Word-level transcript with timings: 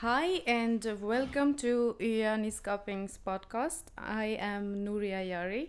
Hi 0.00 0.42
and 0.46 0.84
welcome 1.00 1.54
to 1.54 1.96
UiA 1.98 2.36
Nyskaping's 2.38 3.18
podcast. 3.26 3.84
I 3.96 4.36
am 4.38 4.84
Nooria 4.84 5.22
Yari. 5.24 5.68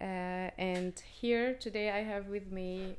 Uh, 0.00 0.50
and 0.58 0.98
here 1.20 1.54
today 1.54 1.90
I 1.90 2.02
have 2.02 2.26
with 2.28 2.50
me 2.50 2.96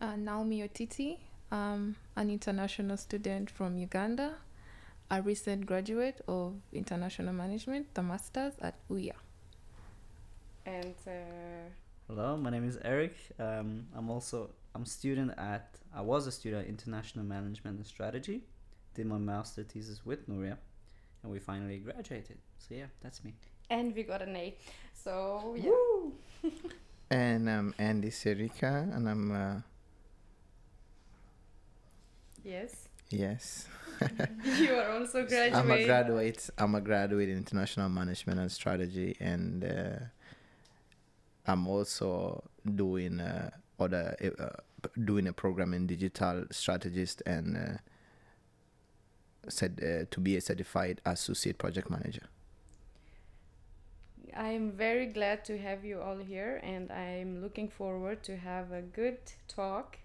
Uh, 0.00 0.16
Naome 0.16 0.62
Otiti, 0.68 1.18
um, 1.52 1.96
an 2.16 2.28
international 2.28 2.96
student 2.96 3.48
from 3.50 3.78
Uganda, 3.78 4.34
a 5.10 5.22
recent 5.22 5.64
graduate 5.64 6.20
of 6.26 6.54
international 6.72 7.32
management, 7.32 7.94
the 7.94 8.02
masters 8.02 8.54
at 8.60 8.74
UiA. 8.90 9.14
and 10.66 10.94
uh, 11.06 11.12
Hello, 12.08 12.36
my 12.36 12.50
name 12.50 12.68
is 12.68 12.78
Erik. 12.84 13.16
Um, 13.38 13.86
I'm 13.96 14.10
also 14.10 14.50
I'm 14.74 14.84
student 14.84 15.30
at 15.38 15.78
I 15.94 16.00
was 16.02 16.26
a 16.26 16.32
student 16.32 16.64
at 16.64 16.68
International 16.68 17.24
Management 17.24 17.76
and 17.78 17.86
Strategy. 17.86 18.42
Did 18.94 19.06
my 19.06 19.18
master 19.18 19.62
thesis 19.64 20.04
with 20.04 20.28
Nooria, 20.28 20.56
and 21.22 21.32
we 21.32 21.38
finally 21.38 21.78
graduated. 21.78 22.38
So 22.58 22.74
yeah, 22.74 22.86
that's 23.02 23.24
me. 23.24 23.34
and 23.70 23.94
we 23.94 24.02
got 24.02 24.22
an 24.22 24.36
A. 24.36 24.54
So 24.94 25.54
yeah. 25.56 26.50
And 27.10 27.48
I'm 27.50 27.74
Andy 27.78 28.08
Cerika, 28.10 28.94
and 28.96 29.06
I'm 29.08 29.32
uh, 29.32 29.60
Yes. 32.44 32.88
yes, 33.10 33.68
you 34.58 34.74
are 34.74 34.90
also 34.98 35.24
graduate. 35.26 35.54
I'm 35.54 35.70
a 35.70 35.84
graduate. 35.84 36.50
I'm 36.58 36.74
a 36.74 36.80
graduate 36.80 37.28
in 37.28 37.36
international 37.36 37.88
management 37.88 38.40
and 38.40 38.50
strategy, 38.50 39.16
and 39.20 39.64
uh, 39.64 39.98
I'm 41.46 41.68
also 41.68 42.42
doing 42.74 43.20
uh, 43.20 43.50
other 43.78 44.16
uh, 44.40 44.46
doing 45.04 45.28
a 45.28 45.32
program 45.32 45.72
in 45.74 45.86
digital 45.86 46.44
strategist 46.50 47.22
and 47.26 47.56
uh, 47.56 47.78
said 49.48 49.80
uh, 49.82 50.06
to 50.10 50.20
be 50.20 50.36
a 50.36 50.40
certified 50.40 51.00
associate 51.04 51.58
project 51.58 51.90
manager. 51.90 52.28
I'm 54.36 54.72
very 54.72 55.06
glad 55.06 55.44
to 55.46 55.58
have 55.58 55.84
you 55.84 56.00
all 56.00 56.16
here, 56.16 56.60
and 56.62 56.90
I'm 56.90 57.42
looking 57.42 57.68
forward 57.68 58.22
to 58.24 58.36
have 58.36 58.72
a 58.72 58.80
good 58.80 59.18
talk, 59.46 59.98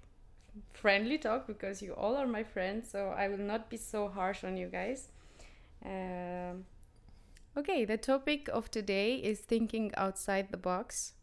friendly 0.73 1.17
talk, 1.17 1.47
because 1.47 1.81
you 1.81 1.93
all 1.93 2.15
are 2.17 2.27
my 2.27 2.43
friends. 2.43 2.89
So 2.91 3.13
I 3.17 3.29
will 3.29 3.37
not 3.37 3.69
be 3.69 3.77
so 3.77 4.09
harsh 4.09 4.43
on 4.43 4.57
you 4.57 4.67
guys. 4.67 5.07
Um, 5.85 6.65
okay, 7.55 7.85
the 7.85 7.97
topic 7.97 8.49
of 8.51 8.69
today 8.69 9.15
is 9.15 9.39
thinking 9.39 9.93
outside 9.95 10.47
the 10.51 10.57
box. 10.57 11.13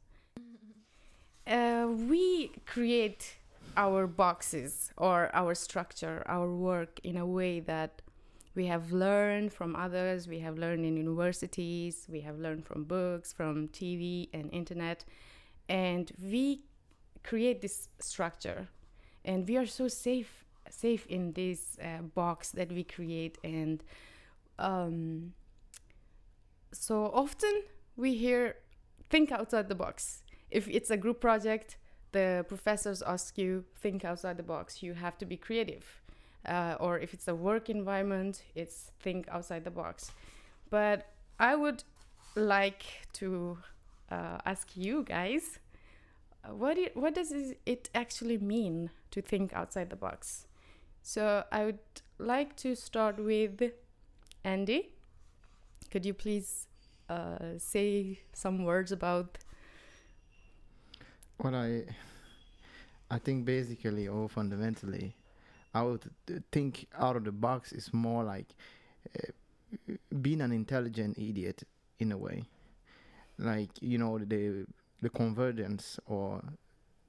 Uh, 1.46 1.88
we 1.90 2.52
create 2.64 3.36
our 3.76 4.06
boxes 4.06 4.92
or 4.96 5.30
our 5.34 5.54
structure, 5.54 6.22
our 6.26 6.50
work 6.50 7.00
in 7.02 7.18
a 7.18 7.26
way 7.26 7.60
that 7.60 8.00
we 8.54 8.66
have 8.66 8.92
learned 8.92 9.52
from 9.52 9.74
others. 9.74 10.28
We 10.28 10.38
have 10.40 10.58
learned 10.58 10.84
in 10.84 10.96
universities. 10.96 12.06
We 12.08 12.20
have 12.20 12.38
learned 12.38 12.64
from 12.66 12.84
books 12.84 13.32
from 13.32 13.68
tv 13.68 14.28
and 14.32 14.52
internet. 14.52 15.04
And 15.68 16.12
we 16.22 16.62
create 17.22 17.62
this 17.62 17.88
structure. 17.98 18.68
And 19.24 19.48
we 19.48 19.56
are 19.56 19.66
so 19.66 19.88
safe 19.88 20.44
safe 20.70 21.06
in 21.06 21.32
this 21.32 21.76
uh, 21.82 22.02
box 22.14 22.50
that 22.52 22.72
we 22.72 22.84
create. 22.84 23.38
And 23.44 23.82
um, 24.58 25.34
so 26.72 27.10
often 27.12 27.62
we 27.96 28.14
hear 28.14 28.56
think 29.10 29.32
outside 29.32 29.68
the 29.68 29.74
box. 29.74 30.22
If 30.50 30.68
it's 30.68 30.90
a 30.90 30.96
group 30.96 31.20
project 31.20 31.76
the 32.12 32.44
professors 32.48 33.02
ask 33.02 33.36
you 33.36 33.64
think 33.76 34.04
outside 34.04 34.36
the 34.36 34.42
box. 34.44 34.84
You 34.84 34.94
have 34.94 35.18
to 35.18 35.26
be 35.26 35.36
creative 35.36 36.03
uh, 36.46 36.76
or 36.80 36.98
if 36.98 37.14
it's 37.14 37.28
a 37.28 37.34
work 37.34 37.70
environment, 37.70 38.42
it's 38.54 38.90
think 39.00 39.26
outside 39.28 39.64
the 39.64 39.70
box. 39.70 40.12
But 40.70 41.06
I 41.38 41.54
would 41.56 41.84
like 42.34 42.84
to 43.14 43.58
uh, 44.10 44.38
ask 44.44 44.76
you 44.76 45.02
guys, 45.04 45.58
uh, 46.44 46.54
what 46.54 46.76
it, 46.78 46.96
what 46.96 47.14
does 47.14 47.32
it 47.64 47.90
actually 47.94 48.38
mean 48.38 48.90
to 49.10 49.22
think 49.22 49.52
outside 49.52 49.90
the 49.90 49.96
box? 49.96 50.46
So 51.02 51.44
I 51.52 51.64
would 51.64 51.78
like 52.18 52.56
to 52.56 52.74
start 52.74 53.18
with 53.18 53.62
Andy. 54.42 54.90
Could 55.90 56.06
you 56.06 56.14
please 56.14 56.66
uh, 57.08 57.58
say 57.58 58.20
some 58.32 58.64
words 58.64 58.92
about? 58.92 59.38
Well, 61.38 61.54
I, 61.54 61.84
I 63.10 63.18
think 63.18 63.44
basically 63.44 64.08
or 64.08 64.28
fundamentally, 64.28 65.14
I 65.74 65.82
would 65.82 66.10
think 66.52 66.86
out 66.98 67.16
of 67.16 67.24
the 67.24 67.32
box 67.32 67.72
is 67.72 67.92
more 67.92 68.24
like 68.24 68.54
uh, 69.18 69.94
being 70.22 70.40
an 70.40 70.52
intelligent 70.52 71.18
idiot 71.18 71.64
in 71.98 72.12
a 72.12 72.18
way, 72.18 72.44
like 73.38 73.70
you 73.80 73.98
know 73.98 74.18
the 74.18 74.66
the 75.02 75.10
convergence 75.10 75.98
or 76.06 76.42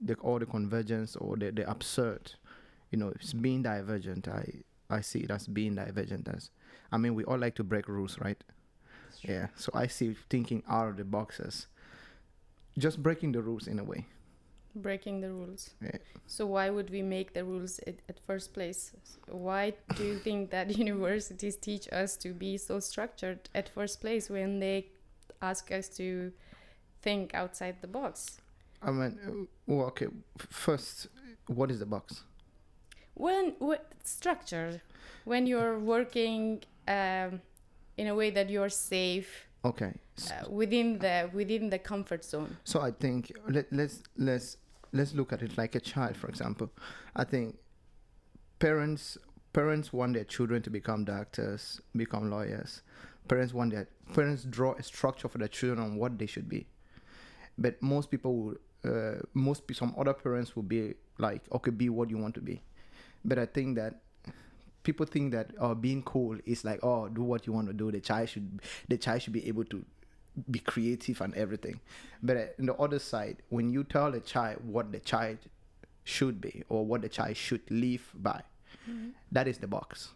the 0.01 0.15
or 0.15 0.39
the 0.39 0.45
convergence 0.45 1.15
or 1.15 1.37
the 1.37 1.51
the 1.51 1.69
absurd, 1.69 2.33
you 2.91 2.97
know, 2.97 3.09
it's 3.09 3.33
being 3.33 3.63
divergent. 3.63 4.27
I 4.27 4.63
I 4.89 5.01
see 5.01 5.19
it 5.21 5.31
as 5.31 5.47
being 5.47 5.75
divergent 5.75 6.27
as, 6.27 6.51
I 6.91 6.97
mean, 6.97 7.15
we 7.15 7.23
all 7.23 7.39
like 7.39 7.55
to 7.55 7.63
break 7.63 7.87
rules, 7.87 8.19
right? 8.19 8.43
Yeah. 9.23 9.47
So 9.55 9.71
I 9.73 9.87
see 9.87 10.15
thinking 10.29 10.63
out 10.69 10.89
of 10.89 10.97
the 10.97 11.05
boxes, 11.05 11.67
just 12.77 13.01
breaking 13.01 13.31
the 13.31 13.41
rules 13.41 13.67
in 13.67 13.79
a 13.79 13.83
way. 13.83 14.07
Breaking 14.75 15.21
the 15.21 15.31
rules. 15.31 15.71
Yeah. 15.81 15.97
So 16.27 16.45
why 16.45 16.69
would 16.69 16.89
we 16.89 17.01
make 17.01 17.33
the 17.33 17.43
rules 17.43 17.79
at, 17.87 17.95
at 18.09 18.19
first 18.25 18.53
place? 18.53 18.91
Why 19.27 19.73
do 19.95 20.03
you 20.03 20.17
think 20.19 20.49
that 20.55 20.77
universities 20.77 21.55
teach 21.55 21.87
us 21.91 22.17
to 22.17 22.29
be 22.33 22.57
so 22.57 22.79
structured 22.79 23.49
at 23.53 23.69
first 23.69 24.01
place 24.01 24.29
when 24.29 24.59
they 24.59 24.87
ask 25.41 25.71
us 25.71 25.89
to 25.97 26.31
think 27.01 27.33
outside 27.33 27.77
the 27.81 27.87
box? 27.87 28.41
I 28.81 28.91
mean, 28.91 29.17
uh, 29.27 29.31
well, 29.67 29.87
okay. 29.87 30.07
First, 30.37 31.07
what 31.47 31.71
is 31.71 31.79
the 31.79 31.85
box? 31.85 32.23
When 33.13 33.55
what 33.59 33.91
structure? 34.03 34.81
When 35.23 35.47
you're 35.47 35.79
working 35.79 36.63
um, 36.87 37.41
in 37.97 38.07
a 38.07 38.15
way 38.15 38.29
that 38.31 38.49
you're 38.49 38.69
safe 38.69 39.47
Okay. 39.63 39.93
uh, 40.29 40.49
within 40.49 40.99
the 40.99 41.29
within 41.33 41.69
the 41.69 41.79
comfort 41.79 42.23
zone. 42.23 42.57
So 42.63 42.81
I 42.81 42.91
think 42.91 43.31
let, 43.47 43.71
let's 43.71 44.03
let's 44.17 44.57
let's 44.95 45.13
look 45.13 45.33
at 45.33 45.41
it 45.41 45.57
like 45.57 45.75
a 45.75 45.79
child, 45.79 46.15
for 46.15 46.27
example. 46.27 46.71
I 47.15 47.25
think 47.25 47.57
parents 48.59 49.17
parents 49.53 49.93
want 49.93 50.13
their 50.13 50.23
children 50.23 50.61
to 50.61 50.69
become 50.69 51.05
doctors, 51.05 51.81
become 51.95 52.29
lawyers. 52.29 52.81
Parents 53.27 53.53
want 53.53 53.71
their 53.71 53.87
parents 54.13 54.43
draw 54.43 54.73
a 54.73 54.83
structure 54.83 55.27
for 55.27 55.37
their 55.37 55.47
children 55.47 55.79
on 55.79 55.97
what 55.97 56.17
they 56.17 56.25
should 56.25 56.49
be. 56.49 56.67
But 57.57 57.81
most 57.81 58.11
people 58.11 58.35
will, 58.35 58.55
uh, 58.85 59.19
most 59.33 59.63
some 59.73 59.93
other 59.97 60.13
parents 60.13 60.55
will 60.55 60.63
be 60.63 60.93
like, 61.17 61.43
okay, 61.51 61.71
be 61.71 61.89
what 61.89 62.09
you 62.09 62.17
want 62.17 62.35
to 62.35 62.41
be. 62.41 62.61
But 63.23 63.39
I 63.39 63.45
think 63.45 63.77
that 63.77 64.01
people 64.83 65.05
think 65.05 65.31
that 65.33 65.51
oh, 65.59 65.73
being 65.73 66.03
cool 66.03 66.37
is 66.45 66.63
like 66.63 66.79
oh, 66.83 67.09
do 67.09 67.23
what 67.23 67.47
you 67.47 67.53
want 67.53 67.67
to 67.67 67.73
do. 67.73 67.91
The 67.91 67.99
child 67.99 68.29
should 68.29 68.61
the 68.87 68.97
child 68.97 69.21
should 69.21 69.33
be 69.33 69.47
able 69.47 69.65
to 69.65 69.83
be 70.49 70.59
creative 70.59 71.21
and 71.21 71.33
everything. 71.35 71.79
But 72.21 72.37
uh, 72.37 72.45
on 72.59 72.65
the 72.65 72.75
other 72.75 72.99
side, 72.99 73.37
when 73.49 73.69
you 73.69 73.83
tell 73.83 74.13
a 74.13 74.19
child 74.19 74.59
what 74.65 74.91
the 74.91 74.99
child 74.99 75.37
should 76.03 76.39
be 76.41 76.63
or 76.69 76.85
what 76.85 77.01
the 77.01 77.09
child 77.09 77.35
should 77.37 77.61
live 77.69 78.09
by, 78.13 78.41
that 79.31 79.47
is 79.47 79.57
the 79.57 79.67
box. 79.67 80.09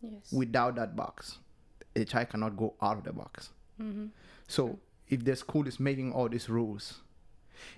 Yes. 0.00 0.32
Without 0.32 0.76
that 0.76 0.96
box, 0.96 1.38
a 1.96 2.04
child 2.04 2.30
cannot 2.30 2.56
go 2.56 2.74
out 2.80 2.98
of 2.98 3.04
the 3.04 3.12
box. 3.12 3.50
mm-hmm. 3.80 4.06
So 4.46 4.78
if 5.08 5.24
the 5.24 5.36
school 5.36 5.66
is 5.66 5.78
making 5.80 6.12
all 6.12 6.28
these 6.28 6.48
rules, 6.48 7.00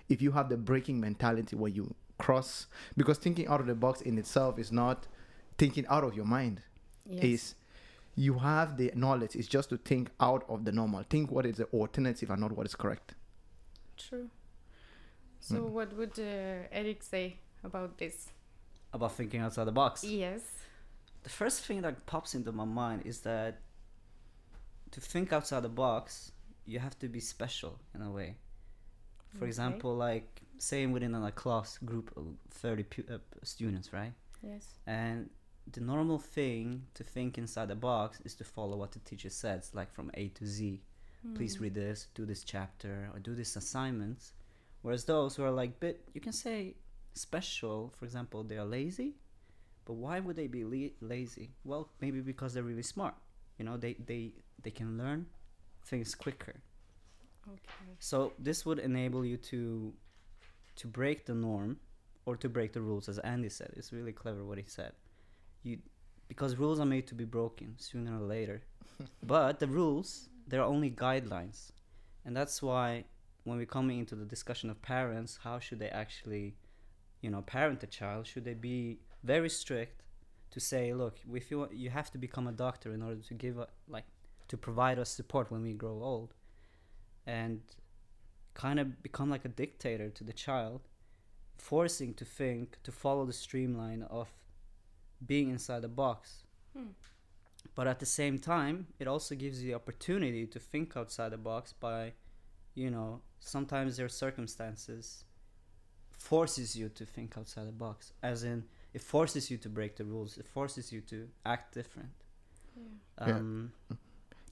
if 0.08 0.20
you 0.20 0.32
have 0.32 0.48
the 0.48 0.56
breaking 0.56 1.00
mentality 1.00 1.56
where 1.56 1.70
you 1.70 1.94
cross, 2.18 2.66
because 2.96 3.18
thinking 3.18 3.46
out 3.48 3.60
of 3.60 3.66
the 3.66 3.74
box 3.74 4.02
in 4.02 4.18
itself 4.18 4.58
is 4.58 4.70
not 4.70 5.06
thinking 5.58 5.86
out 5.88 6.04
of 6.04 6.14
your 6.14 6.26
mind. 6.26 6.60
Yes. 7.08 7.24
Is 7.24 7.54
you 8.16 8.34
have 8.38 8.76
the 8.76 8.90
knowledge. 8.94 9.36
It's 9.36 9.48
just 9.48 9.68
to 9.70 9.76
think 9.76 10.10
out 10.20 10.44
of 10.48 10.64
the 10.64 10.72
normal. 10.72 11.02
Think 11.08 11.30
what 11.30 11.46
is 11.46 11.56
the 11.56 11.64
alternative 11.66 12.30
and 12.30 12.40
not 12.40 12.52
what 12.52 12.66
is 12.66 12.74
correct. 12.74 13.14
True. 13.96 14.28
So 15.38 15.54
Mm. 15.56 15.70
what 15.70 15.92
would 15.96 16.18
uh, 16.18 16.68
Erik 16.80 17.02
say 17.02 17.38
about 17.64 17.96
this? 17.98 18.28
About 18.92 19.12
thinking 19.12 19.40
outside 19.40 19.64
the 19.64 19.72
box. 19.72 20.04
Yes. 20.04 20.42
The 21.22 21.30
first 21.30 21.64
thing 21.64 21.82
that 21.82 22.06
pops 22.06 22.34
into 22.34 22.52
my 22.52 22.64
mind 22.64 23.02
is 23.04 23.20
that 23.20 23.60
to 24.90 25.00
think 25.00 25.32
outside 25.32 25.62
the 25.62 25.68
box, 25.68 26.32
you 26.66 26.78
have 26.80 26.98
to 26.98 27.08
be 27.08 27.20
special 27.20 27.78
in 27.94 28.02
a 28.02 28.10
way. 28.10 28.36
For 29.32 29.38
Okay. 29.38 29.46
example, 29.46 29.94
like 29.94 30.42
saying 30.58 30.92
within 30.92 31.14
a 31.14 31.30
class 31.32 31.78
group 31.78 32.12
of 32.16 32.36
30 32.50 32.82
pu- 32.84 33.04
uh, 33.14 33.18
students, 33.44 33.92
right? 33.92 34.12
Yes. 34.42 34.78
And 34.86 35.30
the 35.72 35.80
normal 35.80 36.18
thing 36.18 36.86
to 36.94 37.04
think 37.04 37.38
inside 37.38 37.68
the 37.68 37.74
box 37.74 38.20
is 38.24 38.34
to 38.36 38.44
follow 38.44 38.76
what 38.76 38.92
the 38.92 38.98
teacher 39.00 39.30
says, 39.30 39.70
like 39.74 39.92
from 39.92 40.10
A 40.14 40.28
to 40.28 40.46
Z. 40.46 40.80
Please 41.34 41.56
Mm. 41.56 41.60
read 41.60 41.74
this, 41.74 42.08
do 42.14 42.24
this 42.24 42.44
chapter, 42.44 43.10
or 43.12 43.18
do 43.20 43.34
this 43.34 43.54
assignments. 43.56 44.32
Whereas 44.82 45.04
those 45.04 45.36
who 45.36 45.44
are 45.44 45.50
like 45.50 45.78
bit, 45.80 46.08
you 46.14 46.20
can 46.20 46.32
say 46.32 46.76
special, 47.14 47.90
for 47.96 48.04
example, 48.06 48.42
they 48.42 48.56
are 48.56 48.64
lazy, 48.64 49.14
but 49.84 49.94
but 49.94 49.94
why 49.94 50.20
would 50.20 50.36
they 50.36 50.46
be 50.46 50.64
le- 50.64 50.94
lazy? 51.06 51.50
Well, 51.64 51.88
maybe 52.00 52.20
because 52.20 52.54
they're 52.54 52.62
really 52.62 52.82
smart. 52.82 53.14
You 53.58 53.64
know, 53.66 53.76
they 53.76 53.94
they 53.94 54.32
they 54.62 54.70
can 54.70 54.96
learn 54.96 55.26
things 55.84 56.14
quicker. 56.14 56.56
Okay. 57.48 57.92
So 57.98 58.32
this 58.38 58.64
would 58.64 58.78
enable 58.78 59.24
you 59.24 59.36
to 59.36 59.92
to 60.76 60.86
break 60.86 61.26
the 61.26 61.34
norm 61.34 61.80
or 62.24 62.36
to 62.36 62.48
break 62.48 62.72
the 62.72 62.80
rules, 62.80 63.08
as 63.08 63.18
Andy 63.18 63.48
said. 63.48 63.72
It's 63.76 63.92
really 63.92 64.12
clever 64.12 64.44
what 64.44 64.58
he 64.58 64.64
said. 64.66 64.92
You 65.62 65.78
because 66.28 66.56
rules 66.56 66.78
are 66.78 66.86
made 66.86 67.06
to 67.08 67.14
be 67.14 67.24
broken 67.24 67.74
sooner 67.78 68.16
or 68.16 68.26
later. 68.26 68.62
but 69.22 69.58
the 69.58 69.66
rules 69.66 70.28
they're 70.46 70.62
only 70.62 70.90
guidelines, 70.90 71.70
and 72.24 72.36
that's 72.36 72.62
why 72.62 73.04
when 73.44 73.58
we 73.58 73.66
come 73.66 73.90
into 73.90 74.14
the 74.14 74.24
discussion 74.24 74.70
of 74.70 74.82
parents, 74.82 75.38
how 75.42 75.58
should 75.58 75.78
they 75.78 75.88
actually, 75.88 76.54
you 77.20 77.30
know, 77.30 77.42
parent 77.42 77.82
a 77.82 77.86
child? 77.86 78.26
Should 78.26 78.44
they 78.44 78.54
be 78.54 78.98
very 79.24 79.48
strict 79.48 80.02
to 80.50 80.60
say, 80.60 80.92
look, 80.92 81.18
if 81.32 81.50
you 81.50 81.68
you 81.72 81.90
have 81.90 82.10
to 82.12 82.18
become 82.18 82.46
a 82.46 82.52
doctor 82.52 82.92
in 82.92 83.02
order 83.02 83.20
to 83.20 83.34
give 83.34 83.58
a, 83.58 83.68
like 83.88 84.06
to 84.48 84.56
provide 84.56 84.98
us 84.98 85.10
support 85.10 85.50
when 85.50 85.62
we 85.62 85.72
grow 85.72 86.02
old, 86.02 86.34
and 87.26 87.60
kind 88.54 88.80
of 88.80 89.02
become 89.02 89.30
like 89.30 89.44
a 89.44 89.48
dictator 89.48 90.10
to 90.10 90.24
the 90.24 90.32
child, 90.32 90.82
forcing 91.56 92.14
to 92.14 92.24
think 92.24 92.78
to 92.82 92.92
follow 92.92 93.24
the 93.24 93.32
streamline 93.32 94.02
of 94.02 94.28
being 95.24 95.50
inside 95.50 95.82
the 95.82 95.88
box. 95.88 96.44
Hmm. 96.76 96.92
But 97.74 97.86
at 97.86 98.00
the 98.00 98.06
same 98.06 98.38
time, 98.38 98.86
it 98.98 99.06
also 99.06 99.34
gives 99.34 99.62
you 99.62 99.68
the 99.70 99.74
opportunity 99.74 100.46
to 100.46 100.58
think 100.58 100.96
outside 100.96 101.30
the 101.30 101.38
box 101.38 101.72
by, 101.72 102.12
you 102.74 102.90
know, 102.90 103.20
sometimes 103.38 103.96
there 103.96 104.06
are 104.06 104.10
circumstances 104.10 105.24
forces 106.20 106.76
you 106.76 106.88
to 106.90 107.06
think 107.06 107.36
outside 107.38 107.66
the 107.66 107.72
box. 107.72 108.12
As 108.22 108.44
in, 108.44 108.64
it 108.92 109.02
forces 109.02 109.50
you 109.50 109.56
to 109.58 109.68
break 109.68 109.96
the 109.96 110.04
rules. 110.04 110.36
It 110.38 110.46
forces 110.46 110.92
you 110.92 111.00
to 111.02 111.28
act 111.46 111.74
different. 111.74 112.10
Yeah. 112.76 113.26
Yeah. 113.26 113.34
Um, 113.34 113.72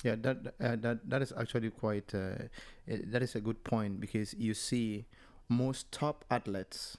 Yeah, 0.04 0.14
that 0.22 0.54
uh, 0.60 0.76
that 0.76 1.10
that 1.10 1.22
is 1.22 1.32
actually 1.36 1.70
quite. 1.70 2.14
Uh, 2.14 2.46
eh, 2.86 2.98
that 3.10 3.20
is 3.20 3.34
a 3.34 3.40
good 3.40 3.64
point 3.64 3.98
because 4.00 4.32
you 4.34 4.54
see, 4.54 5.06
most 5.48 5.90
top 5.90 6.24
athletes, 6.30 6.98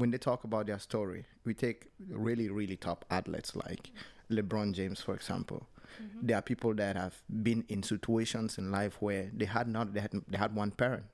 when 0.00 0.10
they 0.12 0.18
talk 0.18 0.44
about 0.44 0.66
their 0.66 0.78
story, 0.78 1.24
we 1.44 1.52
take 1.54 1.80
really 2.08 2.48
really 2.50 2.76
top 2.76 3.04
athletes 3.10 3.54
like 3.56 3.90
LeBron 4.30 4.72
James, 4.78 5.00
for 5.06 5.14
example. 5.14 5.60
Mhm. 6.02 6.26
There 6.26 6.36
are 6.38 6.42
people 6.52 6.74
that 6.74 6.96
have 6.96 7.16
been 7.28 7.64
in 7.68 7.82
situations 7.82 8.58
in 8.58 8.70
life 8.70 8.94
where 9.06 9.24
they 9.38 9.46
had 9.46 9.66
not 9.76 9.92
they 9.94 10.00
had 10.06 10.12
they 10.32 10.38
had 10.44 10.54
one 10.54 10.70
parent, 10.70 11.04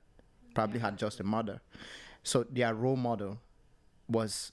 probably 0.53 0.79
Yeah. 0.79 0.85
had 0.91 0.97
just 1.05 1.19
a 1.19 1.23
mother, 1.23 1.57
so 2.23 2.43
their 2.43 2.73
role 2.75 2.97
model 3.09 3.39
was 4.07 4.51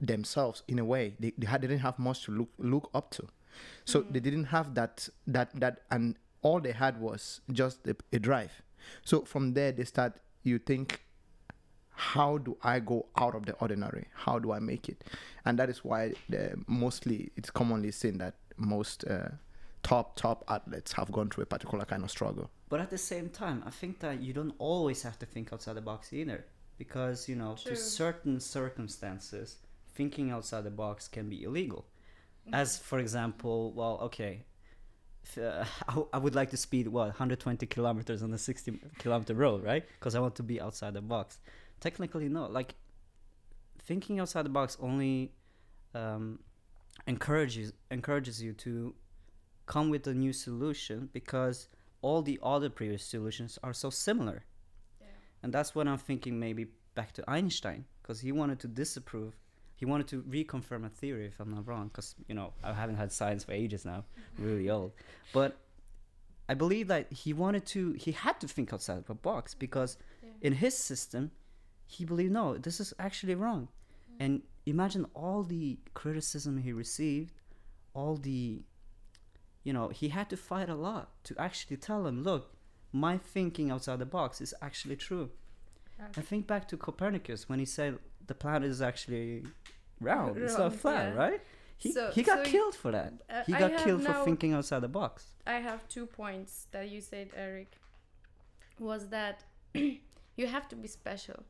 themselves 0.00 0.62
in 0.68 0.78
a 0.78 0.84
way. 0.84 1.14
They 1.20 1.32
they, 1.38 1.46
had, 1.46 1.62
they 1.62 1.68
didn't 1.68 1.82
have 1.82 1.98
much 1.98 2.24
to 2.24 2.32
look 2.32 2.50
look 2.58 2.90
up 2.94 3.10
to, 3.12 3.28
so 3.84 4.02
they 4.02 4.20
didn't 4.20 4.46
have 4.56 4.74
that 4.74 5.08
that 5.26 5.48
that 5.60 5.82
and 5.90 6.16
all 6.42 6.60
they 6.60 6.72
had 6.72 7.00
was 7.00 7.40
just 7.52 7.86
a, 7.86 7.94
a 8.12 8.18
drive. 8.18 8.52
So 9.04 9.22
from 9.24 9.54
there 9.54 9.72
they 9.72 9.84
start. 9.84 10.12
You 10.42 10.58
think, 10.58 11.02
how 12.00 12.38
do 12.38 12.56
I 12.62 12.80
go 12.80 13.06
out 13.18 13.34
of 13.34 13.44
the 13.44 13.52
ordinary? 13.54 14.06
How 14.14 14.38
do 14.38 14.52
I 14.52 14.58
make 14.58 14.88
it? 14.88 15.04
And 15.44 15.58
that 15.58 15.68
is 15.68 15.84
why 15.84 16.14
the, 16.30 16.54
mostly 16.66 17.30
it's 17.36 17.50
commonly 17.50 17.90
seen 17.90 18.16
that 18.18 18.34
most 18.56 19.04
uh, 19.06 19.28
top 19.82 20.16
top 20.16 20.42
athletes 20.48 20.92
have 20.92 21.12
gone 21.12 21.28
through 21.28 21.42
a 21.42 21.46
particular 21.46 21.84
kind 21.84 22.02
of 22.02 22.10
struggle. 22.10 22.50
But 22.70 22.80
at 22.80 22.88
the 22.88 22.98
same 22.98 23.28
time, 23.28 23.62
I 23.66 23.70
think 23.70 24.00
that 24.00 24.22
you 24.22 24.32
don't 24.32 24.54
always 24.58 25.02
have 25.02 25.18
to 25.18 25.26
think 25.26 25.52
outside 25.52 25.76
the 25.76 25.82
box 25.82 26.12
either. 26.12 26.46
Because, 26.78 27.28
you 27.28 27.36
know, 27.36 27.56
True. 27.62 27.72
to 27.72 27.76
certain 27.76 28.40
circumstances, 28.40 29.58
thinking 29.92 30.30
outside 30.30 30.64
the 30.64 30.70
box 30.70 31.06
can 31.06 31.28
be 31.28 31.42
illegal. 31.42 31.84
As, 32.50 32.78
for 32.78 32.98
example, 32.98 33.72
well, 33.72 33.98
okay, 34.04 34.44
if, 35.22 35.36
uh, 35.36 35.64
I, 35.88 35.92
w- 35.92 36.08
I 36.14 36.16
would 36.16 36.34
like 36.34 36.48
to 36.50 36.56
speed, 36.56 36.88
what, 36.88 37.08
120 37.08 37.66
kilometers 37.66 38.22
on 38.22 38.32
a 38.32 38.38
60 38.38 38.80
kilometer 38.98 39.34
road, 39.34 39.62
right? 39.62 39.84
Because 39.98 40.14
I 40.14 40.20
want 40.20 40.36
to 40.36 40.42
be 40.42 40.58
outside 40.58 40.94
the 40.94 41.02
box. 41.02 41.38
Technically, 41.80 42.28
no. 42.28 42.46
Like, 42.46 42.74
thinking 43.82 44.20
outside 44.20 44.44
the 44.44 44.50
box 44.50 44.76
only 44.80 45.32
um, 45.94 46.38
encourages 47.06 47.72
encourages 47.90 48.42
you 48.42 48.52
to 48.52 48.94
come 49.66 49.90
with 49.90 50.06
a 50.06 50.14
new 50.14 50.32
solution 50.32 51.08
because 51.12 51.68
all 52.02 52.22
the 52.22 52.38
other 52.42 52.68
previous 52.70 53.04
solutions 53.04 53.58
are 53.62 53.72
so 53.72 53.90
similar. 53.90 54.44
Yeah. 55.00 55.06
And 55.42 55.52
that's 55.52 55.74
what 55.74 55.86
I'm 55.88 55.98
thinking 55.98 56.38
maybe 56.38 56.66
back 56.94 57.12
to 57.12 57.24
Einstein 57.28 57.84
because 58.02 58.20
he 58.20 58.32
wanted 58.32 58.58
to 58.60 58.68
disapprove, 58.68 59.34
he 59.76 59.84
wanted 59.86 60.08
to 60.08 60.22
reconfirm 60.22 60.84
a 60.86 60.88
theory 60.88 61.26
if 61.26 61.38
I'm 61.40 61.54
not 61.54 61.66
wrong 61.66 61.88
because, 61.88 62.14
you 62.28 62.34
know, 62.34 62.52
I 62.64 62.72
haven't 62.72 62.96
had 62.96 63.12
science 63.12 63.44
for 63.44 63.52
ages 63.52 63.84
now, 63.84 64.04
really 64.38 64.68
old. 64.76 64.92
But 65.32 65.56
I 66.48 66.54
believe 66.54 66.88
that 66.88 67.12
he 67.12 67.32
wanted 67.32 67.64
to, 67.66 67.92
he 67.92 68.12
had 68.12 68.40
to 68.40 68.48
think 68.48 68.72
outside 68.72 68.98
of 68.98 69.06
the 69.06 69.14
box 69.14 69.54
because 69.54 69.96
Yeah. 70.22 70.30
in 70.42 70.52
his 70.54 70.76
system, 70.76 71.30
he 71.90 72.04
believed, 72.04 72.32
no, 72.32 72.56
this 72.56 72.78
is 72.78 72.94
actually 72.98 73.34
wrong. 73.34 73.68
And 74.20 74.42
imagine 74.64 75.06
all 75.14 75.42
the 75.42 75.78
criticism 75.94 76.58
he 76.58 76.72
received, 76.72 77.32
all 77.94 78.14
the, 78.16 78.62
you 79.64 79.72
know, 79.72 79.88
he 79.88 80.10
had 80.10 80.30
to 80.30 80.36
fight 80.36 80.68
a 80.68 80.74
lot 80.74 81.08
to 81.24 81.34
actually 81.38 81.78
tell 81.78 82.06
him, 82.06 82.22
look, 82.22 82.54
my 82.92 83.18
thinking 83.18 83.70
outside 83.72 83.98
the 83.98 84.06
box 84.06 84.40
is 84.40 84.54
actually 84.62 84.96
true. 84.96 85.30
I 86.16 86.20
think 86.20 86.46
back 86.46 86.68
to 86.68 86.76
Copernicus 86.76 87.48
when 87.48 87.58
he 87.58 87.64
said 87.66 87.98
the 88.26 88.34
planet 88.34 88.70
is 88.70 88.80
actually 88.80 89.44
round, 90.00 90.38
it's 90.38 90.56
not 90.56 90.74
flat, 90.74 91.12
yeah. 91.12 91.20
right? 91.24 91.40
He, 91.76 91.92
So- 91.92 92.10
he 92.14 92.22
got 92.22 92.44
so 92.44 92.50
killed 92.52 92.74
for 92.74 92.90
that. 92.92 93.12
Uh, 93.28 93.42
He 93.46 93.52
got 93.52 93.76
killed 93.84 94.04
for 94.04 94.14
thinking 94.24 94.52
outside 94.52 94.80
the 94.80 94.88
box. 94.88 95.26
I 95.46 95.54
have 95.68 95.88
two 95.88 96.06
points 96.06 96.66
that 96.72 96.88
you 96.88 97.00
said, 97.00 97.30
Erik. 97.34 97.72
Was 98.78 99.08
that 99.08 99.44
you 99.74 100.46
have 100.46 100.68
to 100.68 100.76
be 100.76 100.88
special. 100.88 101.40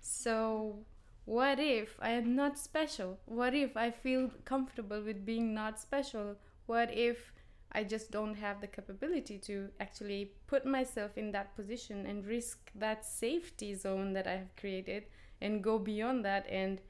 So, 0.00 0.84
what 1.24 1.58
if 1.60 1.96
I 2.00 2.10
am 2.10 2.34
not 2.34 2.58
special? 2.58 3.18
What 3.26 3.54
if 3.54 3.76
I 3.76 3.90
feel 3.90 4.30
comfortable 4.44 5.02
with 5.02 5.24
being 5.24 5.54
not 5.54 5.78
special? 5.78 6.36
What 6.66 6.92
if 6.92 7.32
I 7.72 7.84
just 7.84 8.10
don't 8.10 8.34
have 8.34 8.60
the 8.60 8.66
capability 8.66 9.38
to 9.38 9.68
actually 9.78 10.32
put 10.46 10.66
myself 10.66 11.16
in 11.16 11.32
that 11.32 11.54
position 11.54 12.06
and 12.06 12.26
risk 12.26 12.70
that 12.74 13.04
safety 13.04 13.74
zone 13.74 14.12
that 14.14 14.26
I 14.26 14.32
have 14.32 14.56
created 14.56 15.04
and 15.40 15.62
go 15.62 15.78
beyond 15.78 16.24
that 16.24 16.46
and 16.48 16.80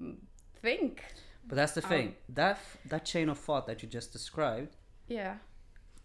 mm, 0.00 0.16
think? 0.60 1.04
But 1.46 1.56
that's 1.56 1.72
the 1.74 1.82
Um, 1.84 1.88
thing. 1.90 2.14
that 2.30 2.58
that 2.86 3.04
chain 3.04 3.28
of 3.28 3.38
thought 3.38 3.66
that 3.66 3.82
you 3.82 3.88
just 3.88 4.12
described, 4.12 4.76
Yeah. 5.08 5.38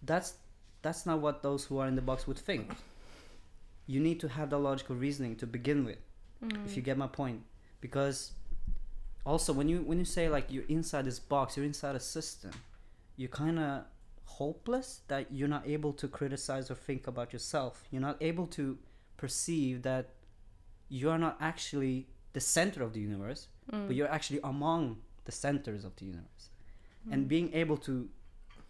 that's 0.04 0.38
that's 0.82 1.06
not 1.06 1.20
what 1.22 1.42
those 1.44 1.66
who 1.66 1.78
are 1.80 1.88
in 1.88 1.96
the 1.96 2.02
box 2.02 2.28
would 2.28 2.38
think. 2.40 2.76
You 3.88 4.00
need 4.00 4.20
to 4.22 4.28
have 4.30 4.50
the 4.50 4.60
logical 4.60 4.96
reasoning 4.96 5.36
to 5.38 5.48
begin 5.48 5.84
with. 5.86 5.98
Mm. 6.44 6.66
if 6.66 6.76
you 6.76 6.82
get 6.82 6.98
my 6.98 7.08
point. 7.08 7.42
Because 7.82 8.32
also 9.26 9.54
when 9.54 9.68
you 9.70 9.80
when 9.82 10.00
you 10.00 10.06
say 10.06 10.30
like 10.30 10.46
you're 10.50 10.70
inside 10.70 11.06
this 11.06 11.20
box 11.20 11.58
you're 11.58 11.66
inside 11.66 11.96
a 11.96 12.00
system 12.00 12.52
you're 13.18 13.30
kind 13.30 13.60
of 13.60 13.84
hopeless 14.24 15.02
that 15.10 15.28
you're 15.30 15.48
not 15.50 15.68
able 15.68 15.92
to 15.92 16.08
criticize 16.08 16.72
or 16.72 16.76
think 16.76 17.08
about 17.08 17.34
yourself. 17.34 17.84
You're 17.92 18.02
not 18.02 18.18
able 18.22 18.48
to 18.48 18.78
perceive 19.18 19.82
that 19.82 20.12
you're 20.88 21.18
not 21.18 21.36
actually 21.42 22.08
the 22.32 22.40
center 22.40 22.82
of 22.82 22.94
the 22.94 23.02
universe 23.02 23.48
but 23.70 23.90
mm. 23.90 23.96
you're 23.96 24.10
actually 24.10 24.40
among 24.44 24.98
the 25.26 25.32
centers 25.32 25.84
of 25.84 25.96
the 25.98 26.06
universe. 26.06 26.50
And 27.12 27.26
mm. 27.26 27.28
being 27.28 27.54
able 27.54 27.78
to 27.78 28.10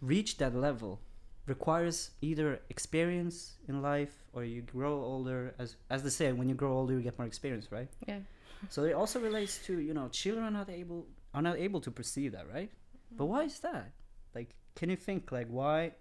reach 0.02 0.38
that 0.38 0.54
level 0.54 1.00
requires 1.46 2.10
either 2.20 2.60
experience 2.70 3.54
in 3.68 3.82
life 3.82 4.14
or 4.32 4.44
you 4.44 4.62
grow 4.62 5.02
older 5.02 5.54
as 5.58 5.76
as 5.90 6.02
they 6.02 6.10
say 6.10 6.32
when 6.32 6.48
you 6.48 6.54
grow 6.54 6.72
older 6.72 6.92
you 6.94 7.00
get 7.00 7.18
more 7.18 7.26
experience 7.26 7.66
right 7.72 7.88
Yeah. 8.06 8.20
so 8.68 8.84
it 8.84 8.92
also 8.92 9.18
relates 9.20 9.58
to 9.66 9.78
you 9.80 9.94
know 9.94 10.08
children 10.08 10.44
are 10.44 10.50
not 10.50 10.68
able 10.70 11.06
are 11.34 11.42
not 11.42 11.56
able 11.58 11.80
to 11.80 11.90
perceive 11.90 12.32
that 12.32 12.46
right 12.52 12.70
but 13.16 13.26
why 13.26 13.44
is 13.44 13.58
that 13.60 13.90
like 14.34 14.54
can 14.76 14.90
you 14.90 14.96
think 14.96 15.32
like 15.32 15.48
why 15.48 15.92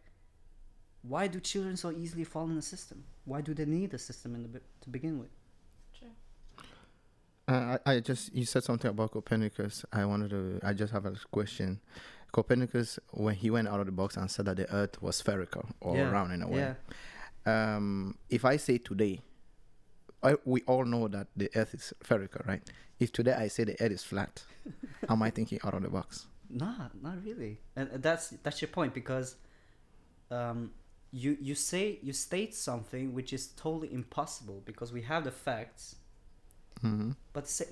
why 1.02 1.28
do 1.28 1.40
children 1.40 1.78
so 1.78 1.92
easily 1.92 2.24
fall 2.26 2.46
in 2.46 2.56
the 2.56 2.62
system 2.62 3.04
why 3.26 3.42
do 3.42 3.54
they 3.54 3.66
need 3.66 3.90
the 3.92 3.98
system 3.98 4.36
in 4.36 4.44
the 4.44 4.50
be- 4.50 4.60
to 4.82 4.90
begin 4.90 5.18
with 5.20 5.30
Uh, 7.48 7.78
I, 7.86 7.94
I 7.94 8.00
just 8.00 8.32
you 8.36 8.46
said 8.46 8.64
something 8.64 8.92
about 8.92 9.10
Copernicus. 9.12 9.84
I 9.92 10.06
wanted 10.06 10.30
to. 10.30 10.60
I 10.62 10.72
just 10.74 10.94
have 10.94 11.06
a 11.08 11.14
question. 11.32 11.80
Copernicus, 12.32 13.00
when 13.12 13.36
he 13.36 13.50
went 13.50 13.68
out 13.68 13.80
of 13.80 13.86
the 13.86 13.92
box 13.92 14.18
and 14.18 14.30
said 14.30 14.46
that 14.46 14.58
the 14.58 14.72
Earth 14.74 15.02
was 15.02 15.16
spherical 15.18 15.66
or 15.82 15.96
Yeah, 15.96 16.10
round 16.10 16.32
in 16.34 16.42
a 16.42 16.48
way. 16.48 16.58
yeah 16.58 16.74
Um, 17.46 18.18
if 18.30 18.46
I 18.46 18.58
say 18.58 18.78
today, 18.78 19.22
I, 20.22 20.36
we 20.46 20.62
all 20.68 20.86
know 20.86 21.08
that 21.08 21.28
the 21.36 21.50
Earth 21.56 21.74
is 21.74 21.94
spherical, 22.04 22.42
right? 22.46 22.62
If 23.00 23.12
today 23.12 23.34
I 23.34 23.48
say 23.48 23.64
the 23.64 23.82
Earth 23.82 23.92
is 23.92 24.04
flat, 24.04 24.44
am 25.10 25.24
I 25.24 25.30
thinking 25.30 25.60
out 25.64 25.74
of 25.74 25.84
the 25.84 25.90
box? 25.90 26.28
Nah, 26.50 26.90
not 27.02 27.24
really. 27.24 27.60
And 27.76 27.90
that's 28.02 28.30
that's 28.44 28.62
your 28.62 28.70
point 28.70 28.94
because 28.94 29.36
um, 30.32 30.72
you 31.12 31.38
you 31.40 31.56
say 31.56 32.00
you 32.02 32.14
state 32.14 32.56
something 32.56 33.14
which 33.14 33.34
is 33.34 33.48
totally 33.48 33.94
impossible 33.94 34.62
because 34.66 34.92
we 34.92 35.02
have 35.04 35.24
the 35.24 35.32
facts, 35.32 35.96
hmm 36.82 37.12
but 37.34 37.48
say, 37.48 37.66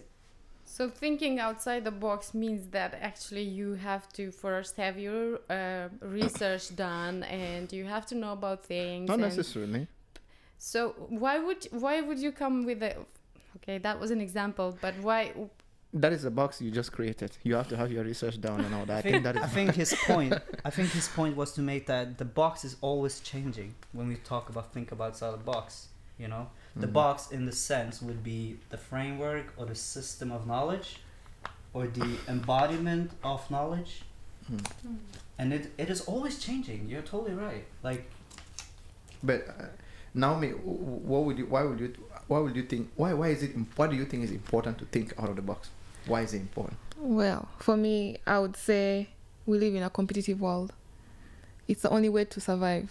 So 0.70 0.90
thinking 0.90 1.40
outside 1.40 1.86
the 1.86 1.92
box 1.92 2.34
means 2.34 2.68
that 2.72 2.94
actually 3.02 3.44
you 3.44 3.76
have 3.76 4.12
to 4.14 4.32
first 4.32 4.76
have 4.76 5.00
your 5.00 5.40
uh, 5.50 5.88
research 6.02 6.76
done 6.76 7.24
and 7.24 7.72
you 7.72 7.86
have 7.86 8.06
to 8.08 8.16
know 8.16 8.34
about 8.34 8.66
things. 8.66 9.08
Not 9.08 9.20
necessarily. 9.20 9.88
So 10.58 10.90
why 11.10 11.40
would 11.40 11.68
why 11.72 12.02
would 12.02 12.20
you 12.20 12.34
come 12.34 12.66
with 12.66 12.84
a 12.84 12.98
okay 13.56 13.78
that 13.78 13.98
was 14.00 14.12
an 14.12 14.20
example, 14.20 14.78
but 14.82 14.94
why 15.02 15.32
That 15.94 16.12
is 16.12 16.24
the 16.24 16.32
box 16.32 16.62
you 16.62 16.70
just 16.70 16.92
created. 16.92 17.32
You 17.44 17.56
have 17.56 17.70
to 17.70 17.78
have 17.78 17.90
your 17.90 18.04
research 18.04 18.40
done 18.42 18.60
and 18.66 18.76
all 18.76 18.86
that. 18.86 18.98
I 18.98 19.02
think 19.10 19.24
that 19.24 19.38
is. 19.38 19.44
I 19.44 19.48
think 19.58 19.74
his 19.74 19.94
point. 20.06 20.34
I 20.66 20.70
think 20.70 20.90
his 20.90 21.08
point 21.08 21.38
was 21.38 21.54
to 21.54 21.62
make 21.62 21.88
that 21.88 22.18
the 22.18 22.26
box 22.42 22.66
is 22.66 22.76
always 22.82 23.22
changing 23.22 23.74
when 23.94 24.08
we 24.10 24.18
talk 24.18 24.50
about 24.50 24.74
think 24.74 24.92
about 24.92 25.08
outside 25.12 25.32
the 25.32 25.46
box. 25.56 25.88
You 26.20 26.28
know, 26.28 26.48
the 26.76 26.88
Mhm. 26.88 26.94
box 26.94 27.32
in 27.32 27.46
the 27.46 27.52
sense 27.52 28.02
would 28.02 28.24
be 28.24 28.58
the 28.70 28.78
framework 28.78 29.54
or 29.58 29.66
the 29.66 29.76
system 29.76 30.32
of 30.32 30.48
knowledge, 30.48 31.00
or 31.74 31.88
the 31.88 32.18
embodiment 32.28 33.12
of 33.24 33.50
knowledge, 33.52 34.02
Mm. 34.52 34.98
and 35.38 35.54
it 35.54 35.72
it 35.78 35.90
is 35.90 36.02
always 36.02 36.40
changing. 36.40 36.90
You're 36.90 37.04
totally 37.04 37.36
right. 37.36 37.66
Like 37.84 38.10
But 39.24 39.48
uh, 39.50 39.66
Naome, 40.16 40.52
w- 40.52 40.78
w- 40.78 41.00
what 41.12 41.24
would 41.26 41.38
you? 41.38 41.46
Why 41.48 41.64
would 41.64 41.80
you? 41.80 41.94
Why 42.28 42.40
would 42.40 42.56
you 42.56 42.64
think? 42.64 42.90
Why? 42.96 43.14
Why 43.14 43.30
is 43.30 43.44
it? 43.44 43.54
im- 43.56 43.68
Why 43.76 43.88
do 43.88 43.96
you 43.96 44.06
think 44.06 44.24
is 44.24 44.32
important 44.32 44.78
to 44.80 44.86
think 44.86 45.14
out 45.20 45.30
of 45.30 45.36
the 45.36 45.42
box? 45.42 45.70
Why 46.06 46.22
is 46.22 46.34
it 46.34 46.42
important? 46.42 46.78
Well, 46.98 47.48
for 47.60 47.76
me, 47.78 48.18
I 48.26 48.40
would 48.40 48.56
say 48.56 49.10
we 49.46 49.58
live 49.60 49.76
in 49.76 49.84
a 49.84 49.90
competitive 49.90 50.40
world. 50.42 50.74
It's 51.68 51.82
the 51.82 51.90
only 51.90 52.10
way 52.10 52.26
to 52.26 52.40
survive. 52.40 52.90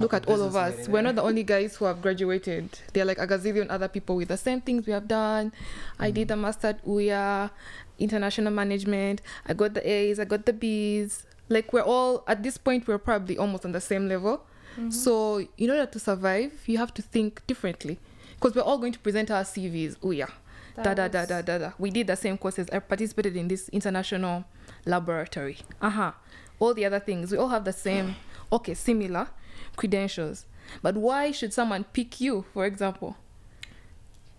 Look 0.00 0.14
at 0.14 0.28
all 0.28 0.42
of 0.42 0.54
us. 0.54 0.88
We're 0.88 1.02
not 1.02 1.16
the 1.16 1.22
only 1.22 1.42
guys 1.42 1.76
who 1.76 1.84
have 1.84 2.00
graduated. 2.00 2.78
There 2.92 3.02
are 3.02 3.06
like 3.06 3.18
a 3.18 3.26
gazillion 3.26 3.66
other 3.68 3.88
people 3.88 4.16
with 4.16 4.28
the 4.28 4.36
same 4.36 4.60
things 4.60 4.86
we 4.86 4.92
have 4.92 5.08
done. 5.08 5.52
I 5.98 6.10
did 6.10 6.30
a 6.30 6.36
master 6.36 6.68
at 6.68 6.84
UiA, 6.86 7.50
international 7.98 8.52
management. 8.52 9.22
I 9.46 9.54
got 9.54 9.74
the 9.74 9.88
A's, 9.88 10.20
I 10.20 10.24
got 10.24 10.46
the 10.46 10.52
B's. 10.52 11.24
Like 11.48 11.72
we're 11.72 11.82
all 11.82 12.24
at 12.28 12.42
this 12.42 12.58
point 12.58 12.86
we're 12.86 12.98
probably 12.98 13.38
almost 13.38 13.64
on 13.64 13.72
the 13.72 13.80
same 13.80 14.08
level. 14.08 14.44
Mm-hmm. 14.76 14.90
So 14.90 15.46
in 15.56 15.70
order 15.70 15.86
to 15.86 15.98
survive, 15.98 16.52
you 16.66 16.78
have 16.78 16.94
to 16.94 17.02
think 17.02 17.44
differently. 17.46 17.98
Because 18.34 18.54
we're 18.54 18.62
all 18.62 18.78
going 18.78 18.92
to 18.92 18.98
present 19.00 19.30
our 19.30 19.42
CVs. 19.42 19.98
UiA 19.98 20.30
da 20.82 20.94
da 20.94 21.08
da 21.08 21.26
da 21.26 21.42
da 21.42 21.58
da. 21.58 21.72
We 21.78 21.90
did 21.90 22.06
the 22.06 22.16
same 22.16 22.38
courses. 22.38 22.68
I 22.72 22.78
participated 22.78 23.36
in 23.36 23.48
this 23.48 23.68
international 23.70 24.44
laboratory. 24.84 25.58
Uh 25.80 25.90
huh. 25.90 26.12
All 26.60 26.74
the 26.74 26.84
other 26.84 27.00
things. 27.00 27.32
We 27.32 27.38
all 27.38 27.48
have 27.48 27.64
the 27.64 27.72
same, 27.72 28.16
okay, 28.52 28.74
similar 28.74 29.28
credentials. 29.76 30.46
But 30.82 30.96
why 30.96 31.30
should 31.32 31.52
someone 31.52 31.84
pick 31.84 32.20
you, 32.20 32.44
for 32.52 32.64
example, 32.66 33.16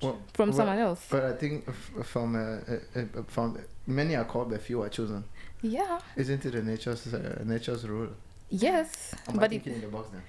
Well, 0.01 0.17
from 0.33 0.49
well, 0.49 0.57
someone 0.57 0.77
else? 0.79 1.05
But 1.09 1.23
I 1.23 1.33
think 1.33 1.69
from 2.05 2.35
uh, 2.35 2.39
uh, 2.39 2.99
uh, 3.19 3.23
from 3.27 3.57
many 3.87 4.15
are 4.15 4.25
called, 4.25 4.49
but 4.51 4.61
few 4.61 4.81
are 4.83 4.89
chosen. 4.89 5.23
Yeah. 5.61 5.99
Isn't 6.15 6.45
it 6.45 6.55
a 6.55 6.63
nature's 6.63 7.13
uh, 7.13 7.41
nature's 7.45 7.87
rule? 7.87 8.09
Yes. 8.49 9.13
Am 9.27 9.35
I 9.35 9.41
But 9.41 9.53
it, 9.53 9.67
in 9.67 9.81
the 9.81 9.87
box 9.87 10.09
then? 10.13 10.23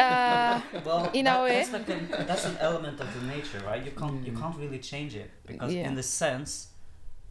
uh, 0.00 0.60
well, 0.84 1.10
In 1.12 1.24
that- 1.26 1.40
a 1.40 1.42
way. 1.44 1.56
that's, 1.58 1.72
like 1.72 1.88
a, 1.88 2.24
that's 2.26 2.44
an 2.46 2.56
element 2.58 3.00
of 3.00 3.08
the 3.20 3.26
nature, 3.26 3.60
right? 3.64 3.84
You 3.84 3.92
can't 3.92 4.26
you 4.26 4.32
can't 4.32 4.56
really 4.56 4.78
change 4.78 5.14
it 5.14 5.30
because 5.46 5.72
Yeah. 5.72 5.88
in 5.88 5.94
the 5.94 6.02
sense, 6.02 6.68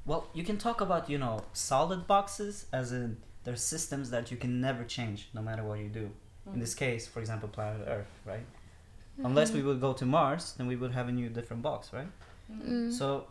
well, 0.06 0.28
you 0.34 0.44
can 0.44 0.58
talk 0.58 0.82
about 0.82 1.10
you 1.10 1.18
know 1.18 1.40
solid 1.54 2.08
boxes 2.08 2.68
as 2.72 2.92
in 2.92 3.18
there's 3.44 3.64
systems 3.64 4.10
that 4.12 4.30
you 4.32 4.38
can 4.38 4.62
never 4.62 4.84
change 4.84 5.30
no 5.34 5.42
matter 5.42 5.64
what 5.64 5.80
you 5.80 5.90
do. 5.90 6.12
In 6.54 6.60
this 6.60 6.74
case, 6.76 7.08
for 7.08 7.20
example, 7.20 7.50
planet 7.50 7.88
Earth, 7.88 8.20
right? 8.26 8.46
Unless 9.24 9.52
we 9.52 9.62
would 9.64 9.82
go 9.82 9.94
to 9.94 10.06
Mars, 10.06 10.54
then 10.58 10.68
we 10.68 10.76
would 10.76 10.92
have 10.92 11.08
a 11.08 11.12
new 11.12 11.30
different 11.30 11.62
box, 11.64 11.92
right? 11.92 12.08
Mm. 12.52 12.92
So 12.92 13.28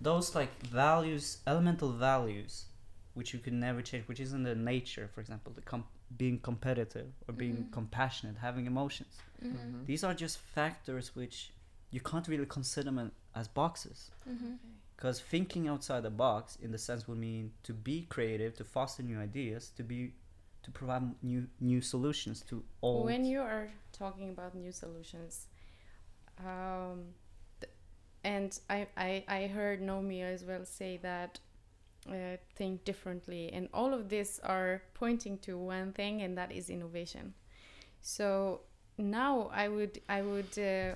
those 0.00 0.34
like 0.34 0.52
values, 0.66 1.38
elemental 1.46 1.92
values, 1.92 2.66
which 3.14 3.32
you 3.32 3.38
can 3.40 3.58
never 3.58 3.80
change, 3.80 4.06
which 4.08 4.20
is 4.20 4.32
in 4.32 4.42
the 4.42 4.54
nature, 4.54 5.08
for 5.14 5.20
example, 5.20 5.52
the 5.54 5.62
com- 5.62 5.86
being 6.16 6.38
competitive 6.38 7.08
or 7.26 7.32
being 7.34 7.56
Mhm. 7.56 7.72
compassionate, 7.72 8.36
having 8.36 8.66
emotions. 8.66 9.14
Mhm. 9.42 9.86
These 9.86 10.04
are 10.04 10.14
just 10.14 10.38
factors 10.38 11.16
which 11.16 11.50
you 11.90 12.00
can't 12.00 12.28
really 12.28 12.46
consider 12.46 12.90
them 12.90 13.12
as 13.34 13.48
boxes. 13.48 14.10
Mhm. 14.28 14.58
Because 14.94 15.20
thinking 15.20 15.66
outside 15.68 16.02
the 16.02 16.10
box, 16.10 16.56
in 16.56 16.70
the 16.72 16.78
sense, 16.78 17.08
would 17.08 17.18
mean 17.18 17.52
to 17.62 17.72
be 17.72 18.06
creative, 18.08 18.54
to 18.56 18.64
foster 18.64 19.02
new 19.02 19.18
ideas, 19.18 19.70
to 19.76 19.82
be, 19.82 20.12
to 20.66 20.72
provide 20.72 21.02
new 21.22 21.46
new 21.60 21.80
solutions 21.80 22.42
to 22.42 22.62
all. 22.80 23.04
When 23.04 23.24
you 23.24 23.40
are 23.40 23.68
talking 23.92 24.30
about 24.30 24.54
new 24.54 24.72
solutions, 24.72 25.46
um, 26.44 27.14
and 28.24 28.58
I, 28.68 28.88
I, 28.96 29.24
I 29.28 29.46
heard 29.46 29.80
Naome 29.80 30.20
as 30.22 30.42
well 30.42 30.64
say 30.64 30.98
that 31.02 31.38
uh, 32.10 32.36
think 32.56 32.84
differently, 32.84 33.52
and 33.52 33.68
all 33.72 33.94
of 33.94 34.08
this 34.08 34.40
are 34.42 34.82
pointing 34.94 35.38
to 35.46 35.56
one 35.56 35.92
thing, 35.92 36.22
and 36.22 36.36
that 36.36 36.50
is 36.50 36.68
innovation. 36.68 37.34
So 38.02 38.62
now 38.98 39.48
I 39.54 39.68
would 39.68 40.00
I 40.08 40.22
would 40.22 40.58
uh, 40.58 40.94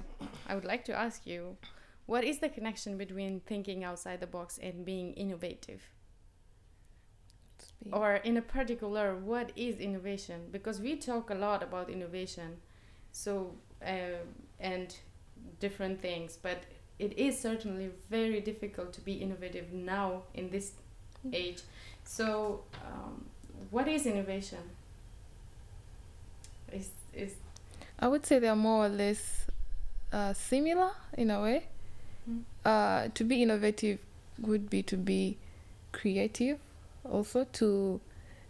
I 0.49 0.55
would 0.57 0.65
like 0.65 0.85
to 0.87 0.95
ask 0.99 1.27
you, 1.27 1.57
what 2.07 2.25
is 2.25 2.41
the 2.41 2.49
connection 2.49 2.99
between 2.99 3.39
thinking 3.47 3.85
outside 3.85 4.19
the 4.19 4.27
box 4.27 4.59
and 4.61 4.85
being 4.85 5.13
innovative? 5.15 5.83
Speak. 7.81 7.97
or 7.97 8.17
in 8.17 8.37
a 8.37 8.43
particular 8.43 9.15
what 9.17 9.53
is 9.57 9.79
innovation 9.79 10.49
because 10.53 10.81
we 10.81 10.97
talk 10.97 11.31
a 11.31 11.35
lot 11.35 11.63
about 11.63 11.89
innovation 11.89 12.59
so 13.13 13.53
uh, 13.85 14.21
and 14.59 14.97
different 15.61 16.03
things 16.03 16.39
but 16.43 16.65
it 16.99 17.17
is 17.19 17.39
certainly 17.39 17.91
very 18.11 18.41
difficult 18.41 18.93
to 18.93 19.01
be 19.01 19.15
innovative 19.15 19.73
now 19.73 20.23
in 20.35 20.51
this 20.51 20.73
age 21.33 21.63
so 22.05 22.63
um, 22.87 23.25
what 23.71 23.89
is 23.89 24.05
innovation 24.05 24.59
is 26.73 26.91
is 27.15 27.35
I 27.99 28.09
would 28.09 28.25
say 28.25 28.39
they're 28.39 28.57
more 28.57 28.87
or 28.87 28.89
less 28.89 29.47
uh, 30.13 30.33
similar 30.33 30.91
in 31.17 31.31
a 31.31 31.43
way. 31.43 31.65
Mm. 32.29 32.43
Uh, 32.65 33.09
to 33.15 33.25
be 33.25 33.43
innovative 33.43 33.99
would 34.39 34.71
be 34.71 34.83
to 34.85 34.97
be 34.97 35.37
creative, 35.93 36.59
also 37.05 37.45
to 37.45 38.01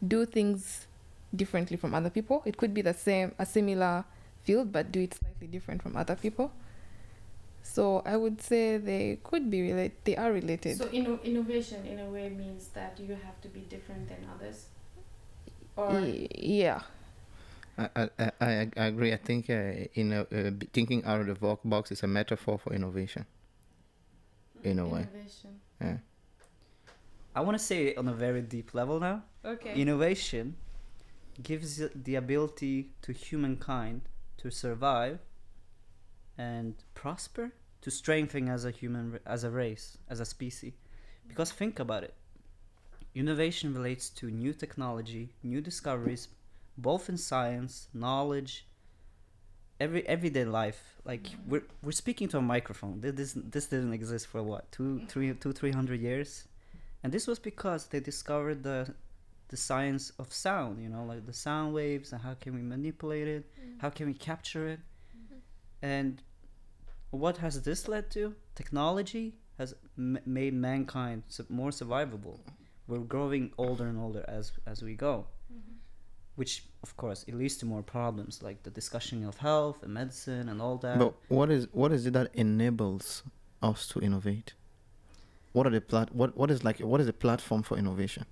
do 0.06 0.26
things 0.26 0.86
differently 1.34 1.76
from 1.76 1.94
other 1.94 2.10
people. 2.10 2.42
It 2.44 2.56
could 2.56 2.74
be 2.74 2.82
the 2.82 2.94
same, 2.94 3.34
a 3.38 3.46
similar 3.46 4.04
field, 4.42 4.72
but 4.72 4.90
do 4.92 5.00
it 5.00 5.14
slightly 5.14 5.46
different 5.46 5.82
from 5.82 5.96
other 5.96 6.16
people. 6.16 6.50
So 7.62 8.02
I 8.04 8.16
would 8.16 8.40
say 8.42 8.78
they 8.78 9.18
could 9.22 9.50
be 9.50 9.62
related. 9.62 9.92
They 10.04 10.16
are 10.16 10.32
related. 10.32 10.78
so 10.78 10.86
inno- 10.88 11.22
innovation 11.22 11.86
in 11.86 11.98
a 12.00 12.06
way 12.06 12.28
means 12.30 12.68
that 12.68 12.98
you 12.98 13.14
have 13.14 13.40
to 13.42 13.48
be 13.48 13.60
different 13.60 14.08
than 14.08 14.26
others 14.34 14.66
or 15.76 15.92
Y- 15.92 16.28
yeah. 16.34 16.80
I, 17.78 17.88
I, 17.96 18.08
I, 18.18 18.30
I 18.40 18.68
I 18.76 18.84
agree. 18.86 19.12
I 19.12 19.16
think 19.16 19.48
uh, 19.48 19.86
in 19.94 20.12
a, 20.12 20.22
uh, 20.22 20.50
thinking 20.72 21.04
out 21.04 21.20
of 21.20 21.40
the 21.40 21.56
box 21.64 21.92
is 21.92 22.02
a 22.02 22.06
metaphor 22.06 22.58
for 22.58 22.72
innovation. 22.74 23.24
In 24.62 24.78
a 24.78 24.86
way, 24.86 25.06
innovation 25.12 25.60
yeah. 25.80 25.96
I 27.40 27.42
want 27.42 27.56
to 27.56 27.64
say 27.64 27.86
it 27.88 27.96
on 27.96 28.06
a 28.06 28.12
very 28.12 28.42
deep 28.42 28.74
level 28.74 29.00
now. 29.00 29.22
okay 29.52 29.74
Innovation 29.74 30.56
gives 31.42 31.70
the 32.06 32.14
ability 32.16 32.76
to 33.04 33.12
humankind 33.12 34.02
to 34.42 34.50
survive 34.50 35.18
and 36.36 36.74
prosper, 36.92 37.46
to 37.80 37.90
strengthen 37.90 38.48
as 38.56 38.66
a 38.66 38.70
human, 38.70 39.20
as 39.24 39.44
a 39.44 39.50
race, 39.50 39.86
as 40.12 40.20
a 40.20 40.26
species. 40.26 40.74
Because 41.28 41.50
think 41.50 41.78
about 41.78 42.02
it. 42.04 42.14
Innovation 43.14 43.72
relates 43.72 44.10
to 44.18 44.30
new 44.30 44.52
technology, 44.52 45.24
new 45.42 45.62
discoveries, 45.62 46.28
both 46.76 47.08
in 47.08 47.16
science, 47.16 47.88
knowledge, 47.94 48.66
every 49.84 50.06
everyday 50.06 50.44
life. 50.44 50.80
Like 51.10 51.22
mm-hmm. 51.22 51.50
we're 51.50 51.66
we're 51.82 52.00
speaking 52.04 52.28
to 52.32 52.38
a 52.38 52.46
microphone. 52.54 53.00
This 53.00 53.32
this 53.54 53.66
didn't 53.72 53.94
exist 53.94 54.26
for 54.26 54.42
what 54.42 54.70
two 54.76 54.90
mm. 55.00 55.08
three 55.08 55.32
two 55.32 55.52
three 55.52 55.72
hundred 55.72 56.00
years, 56.00 56.30
and 57.02 57.12
this 57.12 57.26
was 57.26 57.38
because 57.38 57.86
they 57.86 58.00
discovered 58.00 58.62
the 58.62 58.94
the 59.48 59.56
science 59.56 60.12
of 60.18 60.32
sound. 60.32 60.82
You 60.82 60.88
know, 60.88 61.04
like 61.04 61.26
the 61.26 61.32
sound 61.32 61.74
waves 61.74 62.12
and 62.12 62.20
how 62.22 62.34
can 62.34 62.54
we 62.54 62.62
manipulate 62.62 63.28
it, 63.28 63.44
mm-hmm. 63.44 63.78
how 63.78 63.90
can 63.90 64.06
we 64.06 64.14
capture 64.14 64.68
it, 64.68 64.80
mm-hmm. 65.16 65.38
and 65.82 66.22
what 67.10 67.38
has 67.38 67.62
this 67.62 67.88
led 67.88 68.10
to? 68.12 68.34
Technology 68.54 69.34
has 69.58 69.74
m- 69.98 70.18
made 70.24 70.54
mankind 70.54 71.24
su- 71.28 71.46
more 71.48 71.70
survivable. 71.70 72.38
We're 72.86 72.98
growing 72.98 73.52
older 73.58 73.86
and 73.86 73.98
older 73.98 74.24
as 74.28 74.52
as 74.66 74.82
we 74.82 74.94
go 74.94 75.26
mm-hmm. 75.52 75.76
which 76.36 76.64
of 76.82 76.96
course 76.96 77.24
it 77.28 77.34
leads 77.34 77.56
to 77.58 77.66
more 77.66 77.82
problems 77.82 78.42
like 78.42 78.62
the 78.62 78.70
discussion 78.70 79.24
of 79.24 79.38
health 79.38 79.82
and 79.82 79.92
medicine 79.94 80.48
and 80.48 80.60
all 80.60 80.76
that 80.78 80.98
But 80.98 81.14
what 81.28 81.50
is 81.50 81.68
what 81.72 81.92
is 81.92 82.06
it 82.06 82.12
that 82.12 82.30
enables 82.34 83.22
us 83.62 83.86
to 83.88 84.00
innovate? 84.00 84.54
What 85.52 85.66
are 85.66 85.70
the 85.70 85.80
plat? 85.80 86.14
What 86.14 86.36
what 86.36 86.50
is 86.50 86.64
like? 86.64 86.78
What 86.80 87.00
is 87.00 87.06
the 87.06 87.12
platform 87.12 87.62
for 87.62 87.76
innovation? 87.76 88.26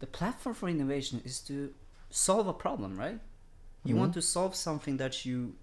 the 0.00 0.06
platform 0.06 0.54
for 0.54 0.68
innovation 0.68 1.20
is 1.24 1.40
to 1.40 1.72
solve 2.08 2.48
a 2.48 2.52
problem 2.52 2.98
right 2.98 3.20
you 3.84 3.96
want 3.96 4.10
mm-hmm. 4.10 4.20
to 4.20 4.22
solve 4.22 4.54
something 4.54 4.96
that 4.98 5.24
you 5.24 5.54